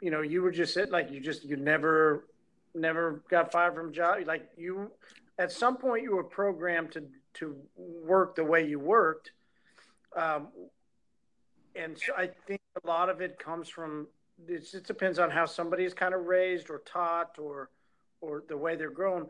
[0.00, 2.26] you know, you were just said like you just you never
[2.74, 4.18] never got fired from a job.
[4.26, 4.90] Like you
[5.38, 9.32] at some point you were programmed to to work the way you worked,
[10.16, 10.48] um,
[11.74, 14.06] and so I think a lot of it comes from
[14.48, 17.70] it just depends on how somebody is kind of raised or taught or
[18.20, 19.26] or the way they're grown.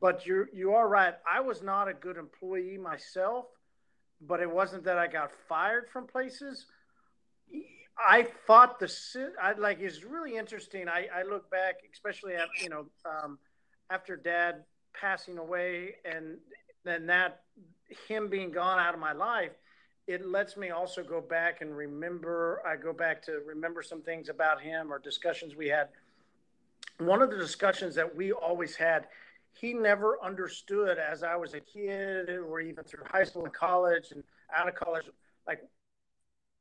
[0.00, 1.14] But you you are right.
[1.30, 3.46] I was not a good employee myself,
[4.20, 6.66] but it wasn't that I got fired from places.
[7.98, 10.88] I thought the I like is really interesting.
[10.88, 13.38] I, I look back, especially at you know um,
[13.90, 16.38] after Dad passing away and
[16.84, 17.42] then that
[18.06, 19.52] him being gone out of my life
[20.06, 24.28] it lets me also go back and remember i go back to remember some things
[24.28, 25.88] about him or discussions we had.
[26.98, 29.06] One of the discussions that we always had
[29.52, 34.12] he never understood as i was a kid or even through high school and college
[34.12, 34.22] and
[34.56, 35.04] out of college
[35.46, 35.60] like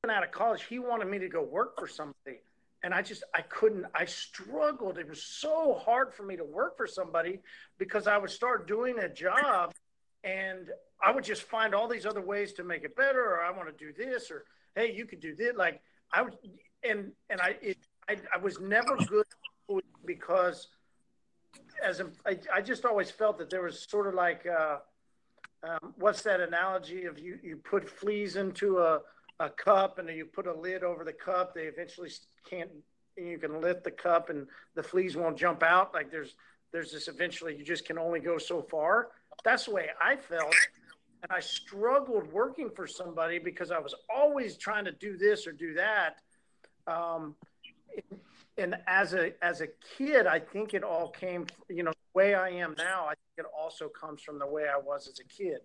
[0.09, 2.39] out of college he wanted me to go work for somebody
[2.87, 4.97] and I just I couldn't I struggled.
[4.97, 7.41] It was so hard for me to work for somebody
[7.77, 9.73] because I would start doing a job
[10.23, 10.69] and
[11.03, 13.67] I would just find all these other ways to make it better or I want
[13.67, 15.81] to do this or hey you could do this like
[16.13, 16.37] I would
[16.81, 17.77] and and I it,
[18.07, 19.25] I, I was never good
[20.05, 20.69] because
[21.83, 24.77] as a, I, I just always felt that there was sort of like uh,
[25.61, 29.01] um, what's that analogy of you you put fleas into a
[29.39, 32.09] a cup and you put a lid over the cup, they eventually
[32.49, 32.69] can't.
[33.15, 35.93] You can lift the cup and the fleas won't jump out.
[35.93, 36.35] Like there's
[36.71, 39.09] there's this eventually you just can only go so far.
[39.43, 40.55] That's the way I felt.
[41.23, 45.51] And I struggled working for somebody because I was always trying to do this or
[45.51, 46.17] do that.
[46.85, 47.35] Um,
[48.57, 49.67] and as a as a
[49.97, 53.05] kid, I think it all came, you know, the way I am now.
[53.05, 55.59] I think it also comes from the way I was as a kid.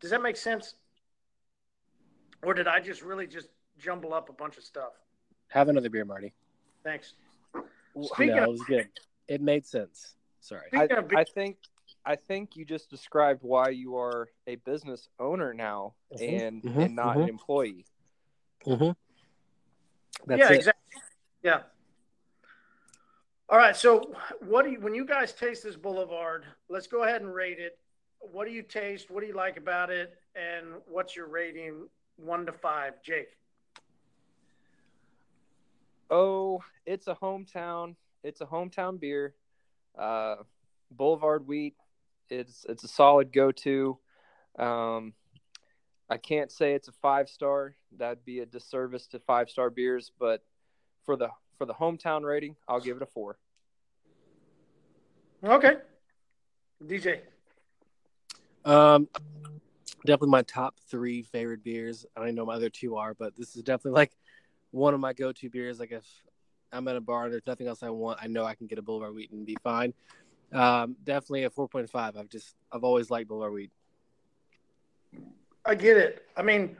[0.00, 0.74] Does that make sense?
[2.44, 4.92] Or did I just really just jumble up a bunch of stuff?
[5.48, 6.32] Have another beer, Marty.
[6.82, 7.14] Thanks.
[8.02, 8.88] Speaking no, of, it was good.
[9.28, 10.14] It made sense.
[10.40, 10.66] Sorry.
[10.74, 11.56] I, I, think
[12.04, 16.80] I think you just described why you are a business owner now mm-hmm, and mm-hmm,
[16.80, 17.22] and not mm-hmm.
[17.22, 17.86] an employee.
[18.66, 20.30] Mm-hmm.
[20.30, 20.56] yeah, it.
[20.56, 21.00] exactly.
[21.42, 21.60] Yeah.
[23.48, 23.76] All right.
[23.76, 26.44] So, what do you when you guys taste this Boulevard?
[26.68, 27.78] Let's go ahead and rate it.
[28.20, 29.10] What do you taste?
[29.10, 30.14] What do you like about it?
[30.34, 33.28] And what's your rating one to five, Jake?
[36.10, 37.96] Oh, it's a hometown.
[38.22, 39.34] It's a hometown beer.
[39.98, 40.36] Uh,
[40.90, 41.74] Boulevard Wheat.
[42.30, 43.98] It's it's a solid go-to.
[44.58, 45.12] Um,
[46.08, 47.76] I can't say it's a five star.
[47.96, 50.12] That'd be a disservice to five star beers.
[50.18, 50.42] But
[51.04, 53.38] for the for the hometown rating, I'll give it a four.
[55.44, 55.76] Okay,
[56.82, 57.20] DJ.
[58.64, 59.08] Um,
[60.04, 62.04] definitely my top three favorite beers.
[62.16, 64.12] I know my other two are, but this is definitely like
[64.70, 65.80] one of my go-to beers.
[65.80, 66.04] Like if
[66.72, 68.78] I'm at a bar and there's nothing else I want, I know I can get
[68.78, 69.94] a Boulevard Wheat and be fine.
[70.52, 72.16] Um, definitely a 4.5.
[72.16, 73.70] I've just I've always liked Boulevard Wheat.
[75.64, 76.26] I get it.
[76.36, 76.76] I mean,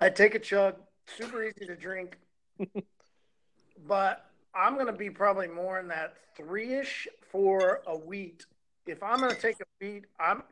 [0.00, 0.76] I take a chug,
[1.06, 2.18] super easy to drink,
[3.86, 8.44] but I'm going to be probably more in that three ish for a wheat
[8.88, 10.42] if I'm going to take a beat, I'm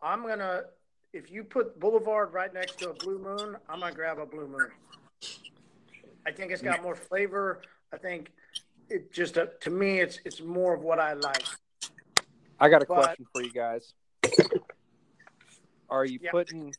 [0.00, 0.64] I'm going to
[1.12, 4.26] if you put Boulevard right next to a Blue Moon, I'm going to grab a
[4.26, 4.70] Blue Moon.
[6.24, 7.62] I think it's got more flavor.
[7.92, 8.30] I think
[8.88, 11.44] it just uh, to me it's it's more of what I like.
[12.60, 13.92] I got a but, question for you guys.
[15.88, 16.30] Are you yeah.
[16.30, 16.72] putting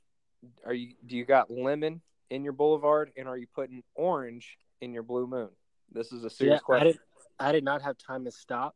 [0.66, 4.93] are you do you got lemon in your Boulevard and are you putting orange in
[4.93, 5.49] your Blue Moon?
[5.91, 6.88] This is a serious yeah, question.
[6.88, 6.99] I did,
[7.39, 8.76] I did not have time to stop,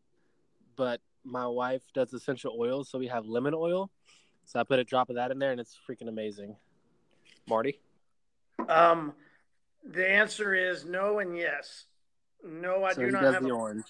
[0.76, 3.90] but my wife does essential oils, so we have lemon oil.
[4.46, 6.56] So I put a drop of that in there, and it's freaking amazing.
[7.48, 7.80] Marty,
[8.70, 9.14] um,
[9.84, 11.86] the answer is no and yes.
[12.44, 13.86] No, I so do not have the a, orange.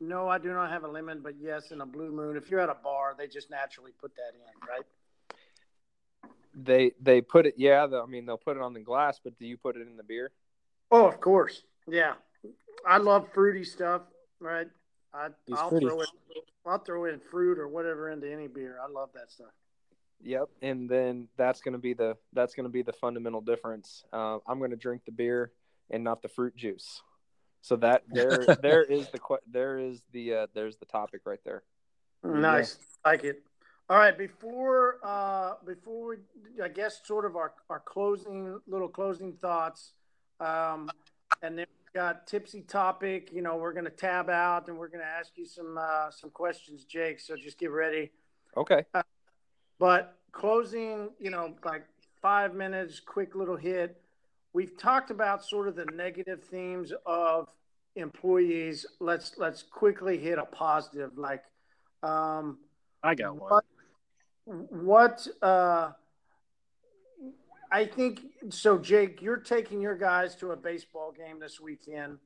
[0.00, 2.60] No, I do not have a lemon, but yes, in a blue moon, if you're
[2.60, 4.84] at a bar, they just naturally put that in, right?
[6.54, 7.54] They they put it.
[7.56, 9.82] Yeah, the, I mean they'll put it on the glass, but do you put it
[9.82, 10.30] in the beer?
[10.90, 11.62] Oh, of course.
[11.86, 12.14] Yeah,
[12.86, 14.02] I love fruity stuff.
[14.40, 14.68] Right.
[15.12, 15.86] I, I'll fruity.
[15.86, 16.08] throw it.
[16.66, 18.78] I'll throw in fruit or whatever into any beer.
[18.82, 19.48] I love that stuff.
[20.22, 24.04] Yep, and then that's going to be the that's going to be the fundamental difference.
[24.12, 25.52] Uh, I'm going to drink the beer
[25.90, 27.02] and not the fruit juice.
[27.62, 31.62] So that there there is the there is the uh, there's the topic right there.
[32.22, 33.10] Nice, yeah.
[33.10, 33.42] like it.
[33.88, 39.32] All right, before uh, before we, I guess, sort of our our closing little closing
[39.32, 39.94] thoughts,
[40.38, 40.90] um,
[41.42, 43.30] and then we got tipsy topic.
[43.32, 46.10] You know, we're going to tab out and we're going to ask you some uh,
[46.10, 47.20] some questions, Jake.
[47.20, 48.10] So just get ready.
[48.56, 48.84] Okay.
[48.94, 49.02] Uh,
[49.78, 51.84] but closing, you know, like
[52.20, 54.00] five minutes, quick little hit.
[54.52, 57.48] We've talked about sort of the negative themes of
[57.96, 58.86] employees.
[58.98, 61.16] Let's let's quickly hit a positive.
[61.16, 61.42] Like,
[62.02, 62.58] um,
[63.02, 63.50] I got one.
[63.50, 63.64] What,
[64.44, 65.92] what uh,
[67.72, 69.22] I think so, Jake.
[69.22, 72.18] You're taking your guys to a baseball game this weekend.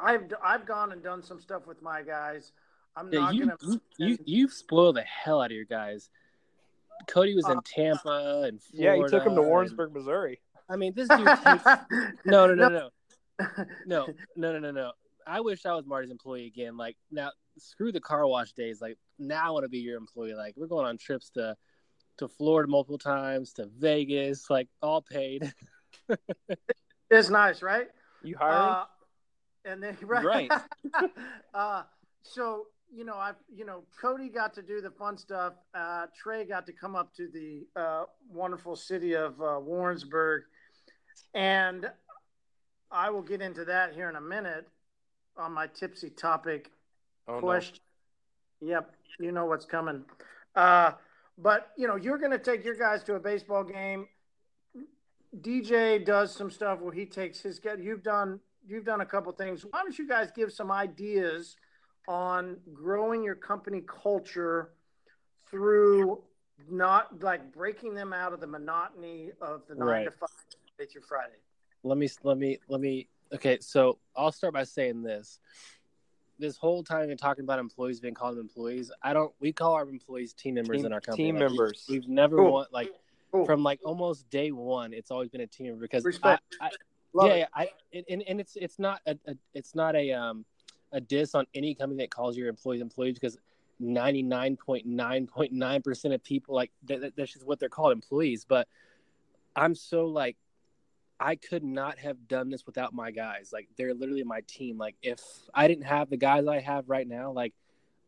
[0.00, 2.52] I've I've gone and done some stuff with my guys.
[2.96, 3.56] I'm yeah, not you, gonna.
[3.62, 6.10] You, you you've spoiled the hell out of your guys.
[7.06, 8.62] Cody was in uh, Tampa and Florida.
[8.72, 10.40] Yeah, he took him to Warrensburg, and, Missouri.
[10.68, 11.64] I mean, this dude takes
[12.24, 12.90] no, no, no, no,
[13.86, 14.06] no,
[14.36, 14.92] no, no, no, no.
[15.26, 16.76] I wish I was Marty's employee again.
[16.76, 18.80] Like now, screw the car wash days.
[18.80, 20.34] Like now, I want to be your employee.
[20.34, 21.56] Like we're going on trips to
[22.20, 25.52] to Florida multiple times, to Vegas, like all paid.
[27.10, 27.88] it's nice, right?
[28.22, 28.58] You hiring?
[28.58, 28.84] Uh,
[29.64, 30.50] and then right, right.
[31.54, 31.82] uh,
[32.22, 35.54] so you know, I you know, Cody got to do the fun stuff.
[35.74, 40.42] Uh, Trey got to come up to the uh, wonderful city of uh, Warrensburg,
[41.34, 41.90] and
[42.90, 44.68] I will get into that here in a minute
[45.38, 46.70] on my tipsy topic
[47.28, 47.78] oh, question.
[48.60, 48.68] No.
[48.68, 50.04] Yep, you know what's coming.
[51.42, 54.06] But you know, you're going to take your guys to a baseball game.
[55.40, 57.82] DJ does some stuff where he takes his get.
[57.82, 59.64] You've done you've done a couple things.
[59.64, 61.56] Why don't you guys give some ideas?
[62.08, 64.70] on growing your company culture
[65.48, 66.22] through
[66.68, 70.04] not like breaking them out of the monotony of the nine right.
[70.04, 70.28] to five
[70.78, 71.38] Monday through Friday.
[71.82, 75.38] Let me let me let me okay, so I'll start by saying this.
[76.40, 79.88] This whole time you're talking about employees being called employees, I don't we call our
[79.88, 81.28] employees team members team, in our company.
[81.28, 81.86] Team like, members.
[81.88, 82.52] We, have never cool.
[82.52, 82.92] want like
[83.30, 83.44] cool.
[83.44, 86.42] from like almost day one, it's always been a team member because Respect.
[86.60, 86.70] I, I
[87.26, 87.68] yeah, yeah, I
[88.08, 90.44] and, and it's it's not a, a it's not a um
[90.92, 93.36] a diss on any company that calls your employees employees because
[93.82, 98.68] 99.9.9% of people like that, that's just what they're called employees but
[99.56, 100.36] i'm so like
[101.20, 104.96] i could not have done this without my guys like they're literally my team like
[105.02, 105.20] if
[105.54, 107.54] i didn't have the guys i have right now like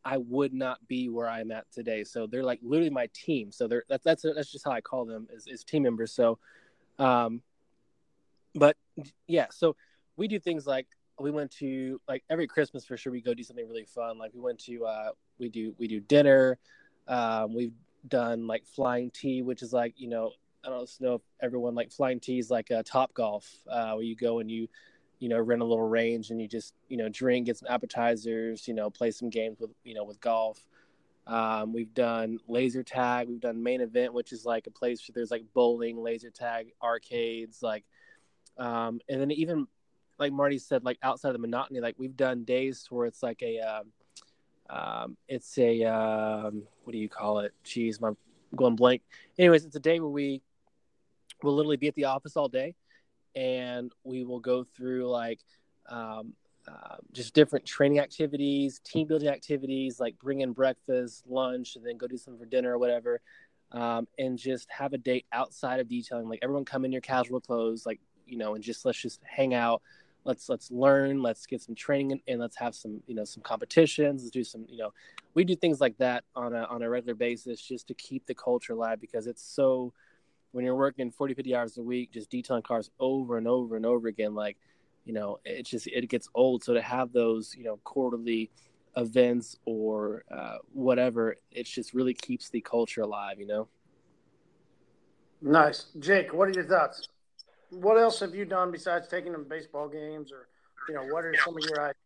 [0.05, 3.69] i would not be where i'm at today so they're like literally my team so
[3.69, 6.39] they're that's that's, that's just how i call them is, is team members so
[6.99, 7.41] um
[8.55, 8.77] but
[9.27, 9.77] yeah so
[10.17, 10.87] we do things like
[11.19, 13.13] we went to like every Christmas for sure.
[13.13, 14.19] We go do something really fun.
[14.19, 16.59] Like we went to uh, we do we do dinner.
[17.09, 17.75] Um, we've
[18.09, 20.33] done like Flying Tee, which is like you know
[20.65, 24.15] I don't know if everyone like Flying Tee is like a Topgolf uh, where you
[24.17, 24.69] go and you
[25.19, 28.67] you know rent a little range and you just you know drink, get some appetizers,
[28.69, 30.61] you know play some games with you know with golf.
[31.27, 33.29] Um, we've done laser tag.
[33.29, 36.73] We've done main event, which is like a place where there's like bowling, laser tag,
[36.83, 37.85] arcades, like,
[38.59, 39.69] um, and then even
[40.19, 43.41] like Marty said, like outside of the monotony, like we've done days where it's like
[43.43, 43.93] a, um,
[44.69, 47.53] um, it's a, um, what do you call it?
[47.65, 48.11] Jeez, my
[48.57, 49.03] going blank.
[49.39, 50.43] Anyways, it's a day where we
[51.43, 52.75] will literally be at the office all day,
[53.35, 55.41] and we will go through like
[55.89, 56.35] um,
[56.69, 61.97] uh, just different training activities, team building activities, like bring in breakfast, lunch, and then
[61.97, 63.21] go do something for dinner or whatever.
[63.73, 66.29] Um, and just have a date outside of detailing.
[66.29, 69.55] Like everyone come in your casual clothes, like you know, and just let's just hang
[69.55, 69.83] out,
[70.25, 74.23] let's let's learn let's get some training and let's have some you know some competitions
[74.23, 74.93] let's do some you know
[75.35, 78.35] we do things like that on a on a regular basis just to keep the
[78.35, 79.93] culture alive because it's so
[80.53, 83.85] when you're working 40 50 hours a week just detailing cars over and over and
[83.85, 84.57] over again like
[85.05, 88.51] you know it just it gets old so to have those you know quarterly
[88.97, 93.67] events or uh, whatever it just really keeps the culture alive you know
[95.41, 97.09] nice jake what are your thoughts
[97.73, 100.49] what else have you done besides taking them baseball games, or
[100.89, 101.97] you know, what are some of your ideas?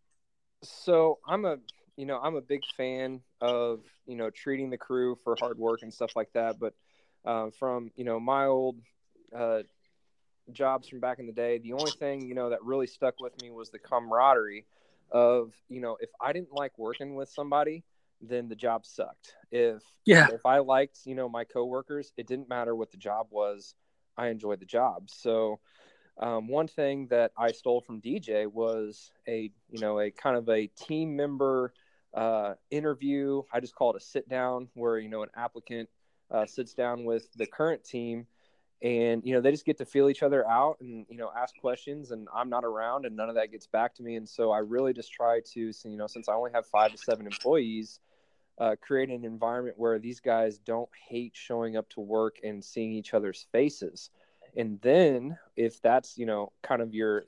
[0.63, 1.57] So I'm a
[1.97, 5.83] you know I'm a big fan of you know treating the crew for hard work
[5.83, 6.59] and stuff like that.
[6.59, 6.75] But
[7.27, 8.77] uh, from you know my old
[9.37, 9.63] uh,
[10.53, 13.37] jobs from back in the day, the only thing you know that really stuck with
[13.39, 14.67] me was the camaraderie.
[15.11, 17.85] of you know if I didn't like working with somebody,
[18.21, 19.35] then the job sucked.
[19.51, 20.29] If Yeah.
[20.29, 23.75] if I liked you know my coworkers, it didn't matter what the job was.
[24.17, 25.11] I enjoyed the job.
[25.11, 25.61] So
[26.19, 30.49] um, one thing that I stole from DJ was a you know a kind of
[30.49, 31.73] a team member
[32.15, 33.43] uh, interview.
[33.53, 35.89] I just call it a sit down where you know an applicant
[36.31, 38.27] uh, sits down with the current team
[38.83, 41.57] and you know they just get to feel each other out and you know ask
[41.61, 44.17] questions and i'm not around and none of that gets back to me.
[44.17, 46.99] And so i really just try to you know since i only have five to
[46.99, 48.01] seven employees
[48.59, 52.93] uh, create an environment where these guys don't hate showing up to work and seeing
[52.93, 54.11] each other's faces.
[54.57, 57.25] And then if that's you know kind of your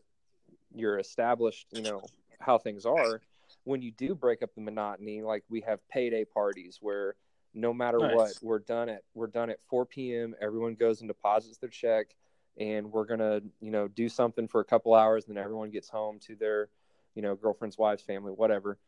[0.75, 2.03] your established you know
[2.41, 3.21] how things are
[3.65, 7.17] when you do break up the monotony like we have payday parties where
[7.59, 8.15] no matter Nice.
[8.15, 12.15] what we're done at we're done at 4 p.m everyone goes and deposits their check
[12.59, 15.89] and we're gonna you know do something for a couple hours and then everyone gets
[15.89, 16.69] home to their
[17.15, 18.79] you know girlfriend's wife's family whatever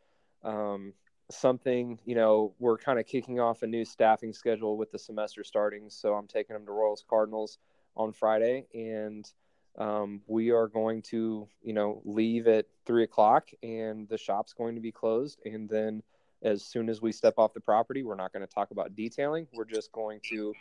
[0.45, 0.93] um,
[1.31, 5.45] something you know we're kind of kicking off a new staffing schedule with the semester
[5.45, 7.59] starting so i'm taking them to royals cardinals
[7.97, 9.31] on friday and
[9.79, 14.75] um, we are going to you know leave at three o'clock and the shop's going
[14.75, 16.03] to be closed and then
[16.43, 19.47] as soon as we step off the property we're not going to talk about detailing.
[19.53, 20.55] We're just going to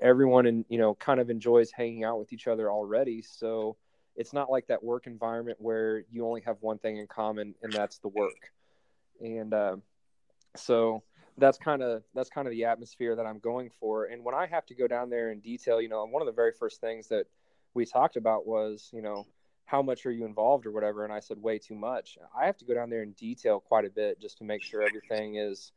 [0.00, 3.22] everyone and you know kind of enjoys hanging out with each other already.
[3.22, 3.76] So
[4.16, 7.72] it's not like that work environment where you only have one thing in common and
[7.72, 8.52] that's the work.
[9.20, 9.76] And uh,
[10.56, 11.02] so
[11.36, 14.04] that's kind of that's kind of the atmosphere that i'm going for.
[14.04, 16.32] And when i have to go down there and detail you know one of the
[16.32, 17.26] very first things that
[17.74, 19.26] we talked about was you know
[19.66, 21.04] how much are you involved or whatever?
[21.04, 22.18] And i said way too much.
[22.38, 24.82] I have to go down there in detail quite a bit just to make sure
[24.82, 25.72] everything is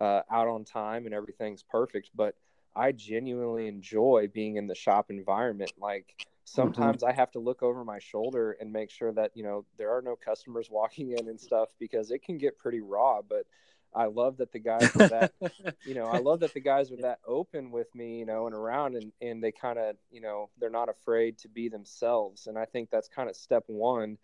[0.00, 2.10] uh, out on time and everything's perfect.
[2.14, 2.34] But
[2.74, 5.72] i genuinely enjoy being in the shop environment.
[5.78, 9.64] Like sometimes i have to look over my shoulder and make sure that you know
[9.78, 13.20] there are no customers walking in and stuff because it can get pretty raw.
[13.22, 13.46] But
[13.94, 15.32] i love that the guys are that
[15.84, 18.54] you know, I love that the guys are that open with me, you know, and
[18.54, 22.46] around and, and they kind of, you know, they're not afraid to be themselves.
[22.46, 24.18] And I think that's kind of step one.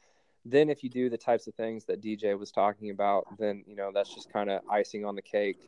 [0.44, 3.76] Then if you do the types of things that DJ was talking about, then, you
[3.76, 5.58] know, that's just kind of icing on the cake.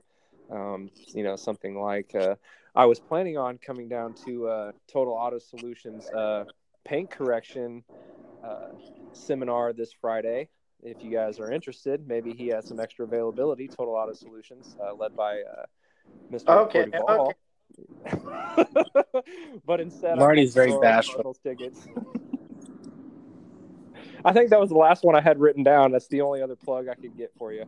[0.50, 2.36] Um, you know, something like, uh,
[2.74, 6.44] I was planning on coming down to, uh, Total Auto Solutions, uh,
[6.84, 7.84] paint correction,
[8.44, 8.68] uh,
[9.12, 10.48] seminar this Friday
[10.82, 13.68] if you guys are interested, maybe he has some extra availability.
[13.68, 15.64] Total Auto Solutions, uh, led by uh,
[16.32, 16.66] Mr.
[16.66, 17.34] Okay, Cody Ball.
[19.66, 21.14] but instead, Marty's very bashful.
[21.14, 21.86] Cardinals tickets.
[24.24, 25.92] I think that was the last one I had written down.
[25.92, 27.64] That's the only other plug I could get for you.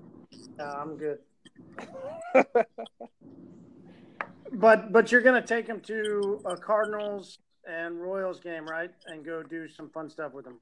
[0.59, 1.19] Nah, I'm good.
[4.53, 8.91] But but you're gonna take him to a Cardinals and Royals game, right?
[9.07, 10.59] And go do some fun stuff with them.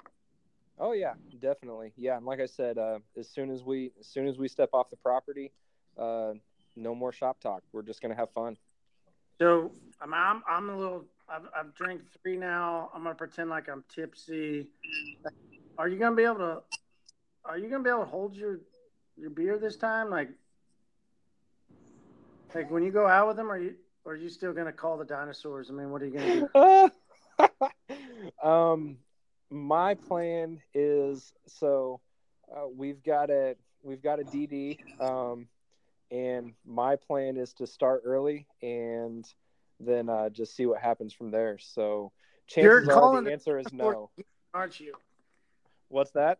[0.80, 1.92] Oh yeah, definitely.
[1.96, 4.70] Yeah, and like I said, uh, as soon as we as soon as we step
[4.72, 5.52] off the property,
[5.98, 6.32] uh,
[6.74, 7.62] no more shop talk.
[7.72, 8.56] We're just gonna have fun.
[9.38, 11.04] So I'm I'm, I'm a little.
[11.28, 12.90] I've, I've drank three now.
[12.94, 14.68] I'm gonna pretend like I'm tipsy.
[15.76, 16.62] Are you gonna be able to?
[17.44, 18.60] Are you gonna be able to hold your
[19.18, 20.08] your beer this time?
[20.08, 20.30] Like,
[22.54, 23.74] like when you go out with them, are you?
[24.06, 25.68] Or are you still gonna call the dinosaurs?
[25.68, 26.90] I mean, what are you gonna
[28.42, 28.42] do?
[28.48, 28.96] um,
[29.50, 32.00] my plan is so
[32.50, 35.48] uh, we've got a we've got a DD, um,
[36.10, 39.24] and my plan is to start early and
[39.80, 41.58] then uh, just see what happens from there.
[41.58, 42.12] So
[42.46, 44.10] chances are the answer is no.
[44.54, 44.94] Aren't you?
[45.88, 46.38] What's that?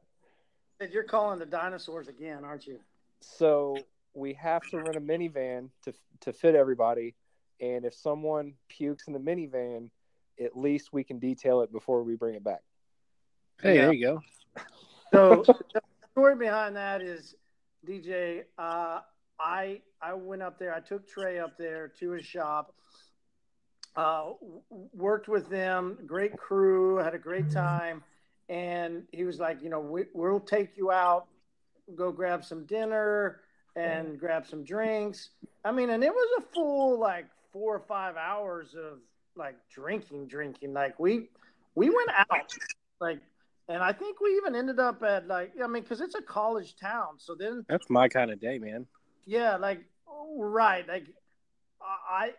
[0.90, 2.80] You're calling the dinosaurs again, aren't you?
[3.20, 3.76] So
[4.14, 7.14] we have to rent a minivan to to fit everybody,
[7.60, 9.90] and if someone pukes in the minivan,
[10.43, 12.62] at least we can detail it before we bring it back.
[13.62, 13.82] Hey, Yeah.
[13.82, 14.22] there you go.
[15.12, 15.82] So the
[16.12, 17.34] story behind that is
[17.86, 18.44] DJ.
[18.58, 19.00] Uh,
[19.38, 20.74] I I went up there.
[20.74, 22.74] I took Trey up there to his shop.
[23.96, 24.32] Uh,
[24.92, 25.98] worked with them.
[26.06, 26.96] Great crew.
[26.96, 28.02] Had a great time.
[28.48, 31.26] And he was like, you know, we, we'll take you out,
[31.94, 33.40] go grab some dinner
[33.76, 35.30] and grab some drinks.
[35.64, 38.98] I mean, and it was a full like four or five hours of
[39.36, 40.72] like drinking, drinking.
[40.72, 41.28] Like we
[41.74, 42.52] we went out
[43.00, 43.20] like
[43.70, 46.74] and I think we even ended up at like I mean because it's a college
[46.76, 47.18] town.
[47.18, 48.86] So then That's my kind of day, man.
[49.26, 49.80] yeah, like
[50.36, 51.06] right, like
[51.80, 52.32] I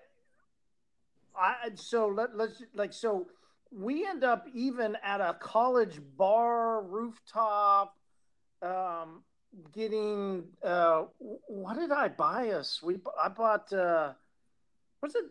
[1.37, 3.27] I so let, let's like so
[3.71, 7.95] we end up even at a college bar rooftop
[8.61, 9.23] um
[9.73, 11.05] getting uh
[11.47, 12.81] what did I buy us?
[12.83, 14.11] We I bought uh
[15.01, 15.25] was it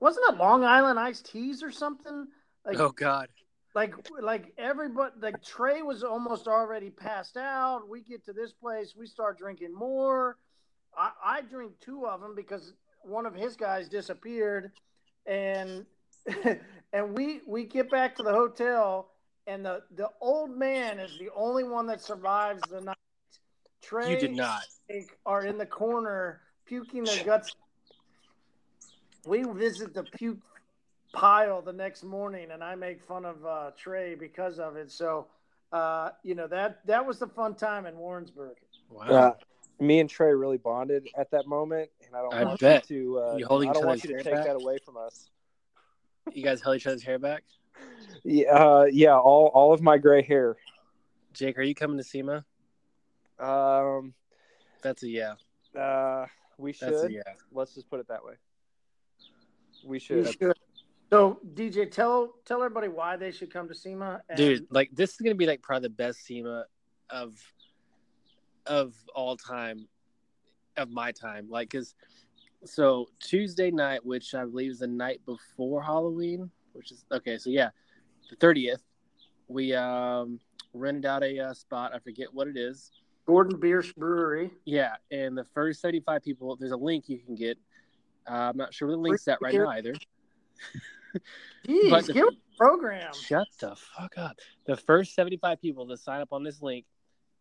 [0.00, 2.28] wasn't it Long Island iced teas or something?
[2.64, 3.28] Like Oh God.
[3.76, 7.86] Like like everybody like Trey was almost already passed out.
[7.86, 10.38] We get to this place, we start drinking more.
[10.96, 12.72] I, I drink two of them because
[13.02, 14.72] one of his guys disappeared,
[15.26, 15.84] and
[16.94, 19.10] and we we get back to the hotel,
[19.46, 22.96] and the the old man is the only one that survives the night.
[23.82, 24.62] Trey You did not.
[25.26, 27.54] are in the corner puking their guts.
[29.26, 30.38] We visit the puke
[31.16, 34.90] pile the next morning, and I make fun of uh, Trey because of it.
[34.92, 35.26] So,
[35.72, 38.56] uh, you know that that was the fun time in Warrensburg.
[38.90, 39.04] Wow.
[39.06, 39.32] Uh,
[39.80, 42.88] me and Trey really bonded at that moment, and I don't I want bet.
[42.90, 43.18] you to.
[43.20, 44.44] Uh, You holding I don't each want other's you to hair take back?
[44.46, 45.30] that away from us.
[46.32, 47.42] You guys held each other's hair back.
[48.24, 50.56] Yeah, uh, yeah, all all of my gray hair.
[51.32, 52.44] Jake, are you coming to SEMA?
[53.38, 54.14] Um,
[54.82, 55.34] That's a yeah.
[55.78, 56.26] uh,
[56.58, 57.10] we That's should.
[57.10, 57.20] a yeah.
[57.52, 58.32] Let's just put it that way.
[59.84, 60.32] We You should.
[60.38, 60.56] should.
[61.10, 64.22] So, DJ, tell tell everybody why they should come to SEMA.
[64.28, 66.64] And Dude, like this is gonna be like probably the best SEMA
[67.10, 67.34] of
[68.66, 69.86] of all time,
[70.76, 71.48] of my time.
[71.48, 71.94] Like, cause
[72.64, 77.38] so Tuesday night, which I believe is the night before Halloween, which is okay.
[77.38, 77.70] So yeah,
[78.28, 78.82] the thirtieth,
[79.46, 80.40] we um
[80.74, 81.92] rented out a uh, spot.
[81.94, 82.90] I forget what it is.
[83.26, 84.50] Gordon Biersch Brewery.
[84.64, 87.58] Yeah, and the first seventy-five people, there's a link you can get.
[88.28, 89.94] Uh, I'm not sure where the link's at right now either.
[91.66, 93.12] Jeez, But the- give a program.
[93.14, 94.36] Shut the fuck up.
[94.66, 96.84] The first 75 people to sign up on this link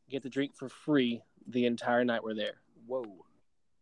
[0.10, 2.56] get the drink for free the entire night we're there.
[2.86, 3.04] Whoa.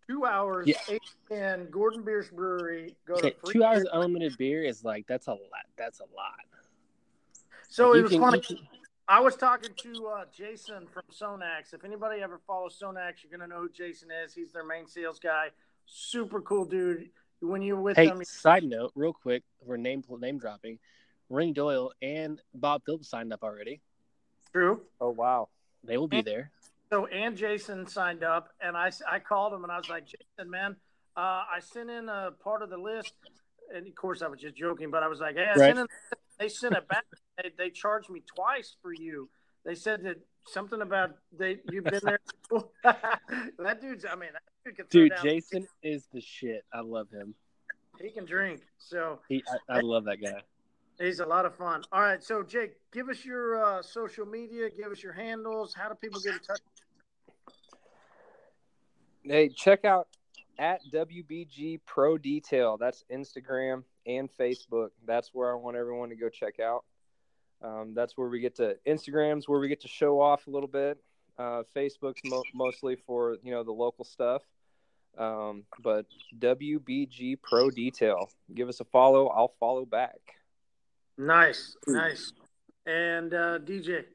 [0.09, 0.75] Two hours, Yeah.
[0.89, 1.01] eight
[1.31, 2.95] and Gordon Biersch Brewery.
[3.05, 3.91] Go Okay, to free two hours beer.
[3.91, 5.65] of unlimited beer is like that's a lot.
[5.77, 6.39] That's a lot.
[7.69, 8.41] So You it was can- funny.
[8.41, 8.67] can-
[9.07, 11.73] I was talking to uh, Jason from Sonax.
[11.73, 14.33] If anybody ever follows Sonax, you're gonna know who Jason is.
[14.33, 15.51] He's their main sales guy.
[15.85, 17.09] Super cool dude.
[17.43, 20.79] When you were with Hey, him, side note, real quick, we're name name dropping.
[21.29, 23.81] Ring Doyle and Bob Phillips signed up already.
[24.53, 24.81] true.
[25.01, 25.49] Oh wow.
[25.83, 26.51] They will be there.
[26.91, 30.49] So and Jason signed up, and I, I called him and I was like, Jason,
[30.49, 30.77] man,
[31.17, 33.13] uh, I sent in a part of the list,
[33.75, 35.75] and of course I was just joking, but I was like, hey, I Right.
[35.75, 35.87] sent in,
[36.39, 37.03] they sent it back.
[37.41, 39.27] They, they charged me twice for you.
[39.65, 42.19] They said that something about they you've been there.
[42.83, 46.63] that dude's, I mean, that dude can throw Jason is the shit.
[46.73, 47.35] I love him.
[48.01, 50.41] He can drink, so He, I, I love that guy.
[50.99, 51.83] he's a lot of fun.
[51.91, 55.73] All right, so Jake, give us your uh, social media, give us your handles.
[55.73, 56.59] How do people get in touch?
[59.23, 60.07] Hey, check out
[60.57, 62.77] at WBG Pro Detail.
[62.77, 64.89] That's Instagram and Facebook.
[65.05, 66.83] That's where I want everyone to go check out.
[67.61, 70.67] Um, that's where we get to Instagram's where we get to show off a little
[70.67, 70.97] bit.
[71.37, 74.43] Uh, Facebook's mo- mostly for you know the local stuff.
[75.17, 76.05] Um, but
[76.39, 78.29] WBG Pro Detail.
[78.53, 79.27] Give us a follow.
[79.27, 80.19] I'll follow back.
[81.17, 82.33] Nice, nice.
[82.85, 84.05] And uh, DJ.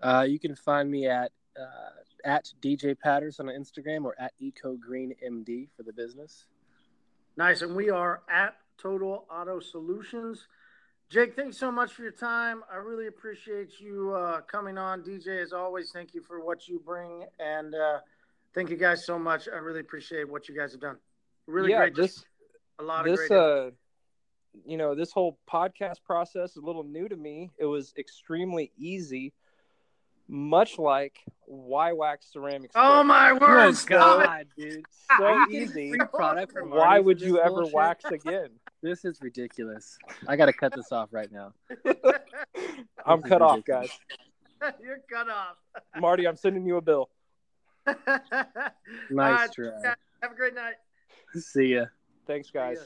[0.00, 4.76] Uh, you can find me at uh, at DJ Patterson on Instagram or at Eco
[4.76, 6.46] Green MD for the business.
[7.36, 7.62] Nice.
[7.62, 10.46] And we are at Total Auto Solutions.
[11.12, 12.62] Jake, thanks so much for your time.
[12.72, 15.02] I really appreciate you uh, coming on.
[15.02, 17.26] DJ, as always, thank you for what you bring.
[17.38, 17.98] And uh,
[18.54, 19.46] thank you guys so much.
[19.46, 20.96] I really appreciate what you guys have done.
[21.46, 21.96] Really yeah, great.
[21.96, 22.24] this
[22.78, 23.38] a lot of this great.
[23.38, 23.70] uh
[24.64, 28.72] you know this whole podcast process is a little new to me it was extremely
[28.78, 29.34] easy
[30.28, 33.70] much like why wax ceramics oh, my word.
[33.70, 34.24] Good Stop.
[34.24, 34.84] God, dude.
[35.18, 37.74] so Are you getting easy free product from why would you ever bullshit?
[37.74, 38.48] wax again
[38.82, 39.96] This is ridiculous.
[40.26, 41.52] I got to cut this off right now.
[43.06, 43.90] i'm This is cut off guys
[44.82, 45.56] You're cut off.
[46.00, 47.08] marty i'm sending you a bill
[47.86, 49.94] Nice All right, try.
[50.22, 50.74] Have a great night.
[51.34, 51.86] See ya.
[52.28, 52.84] thanks guys ya.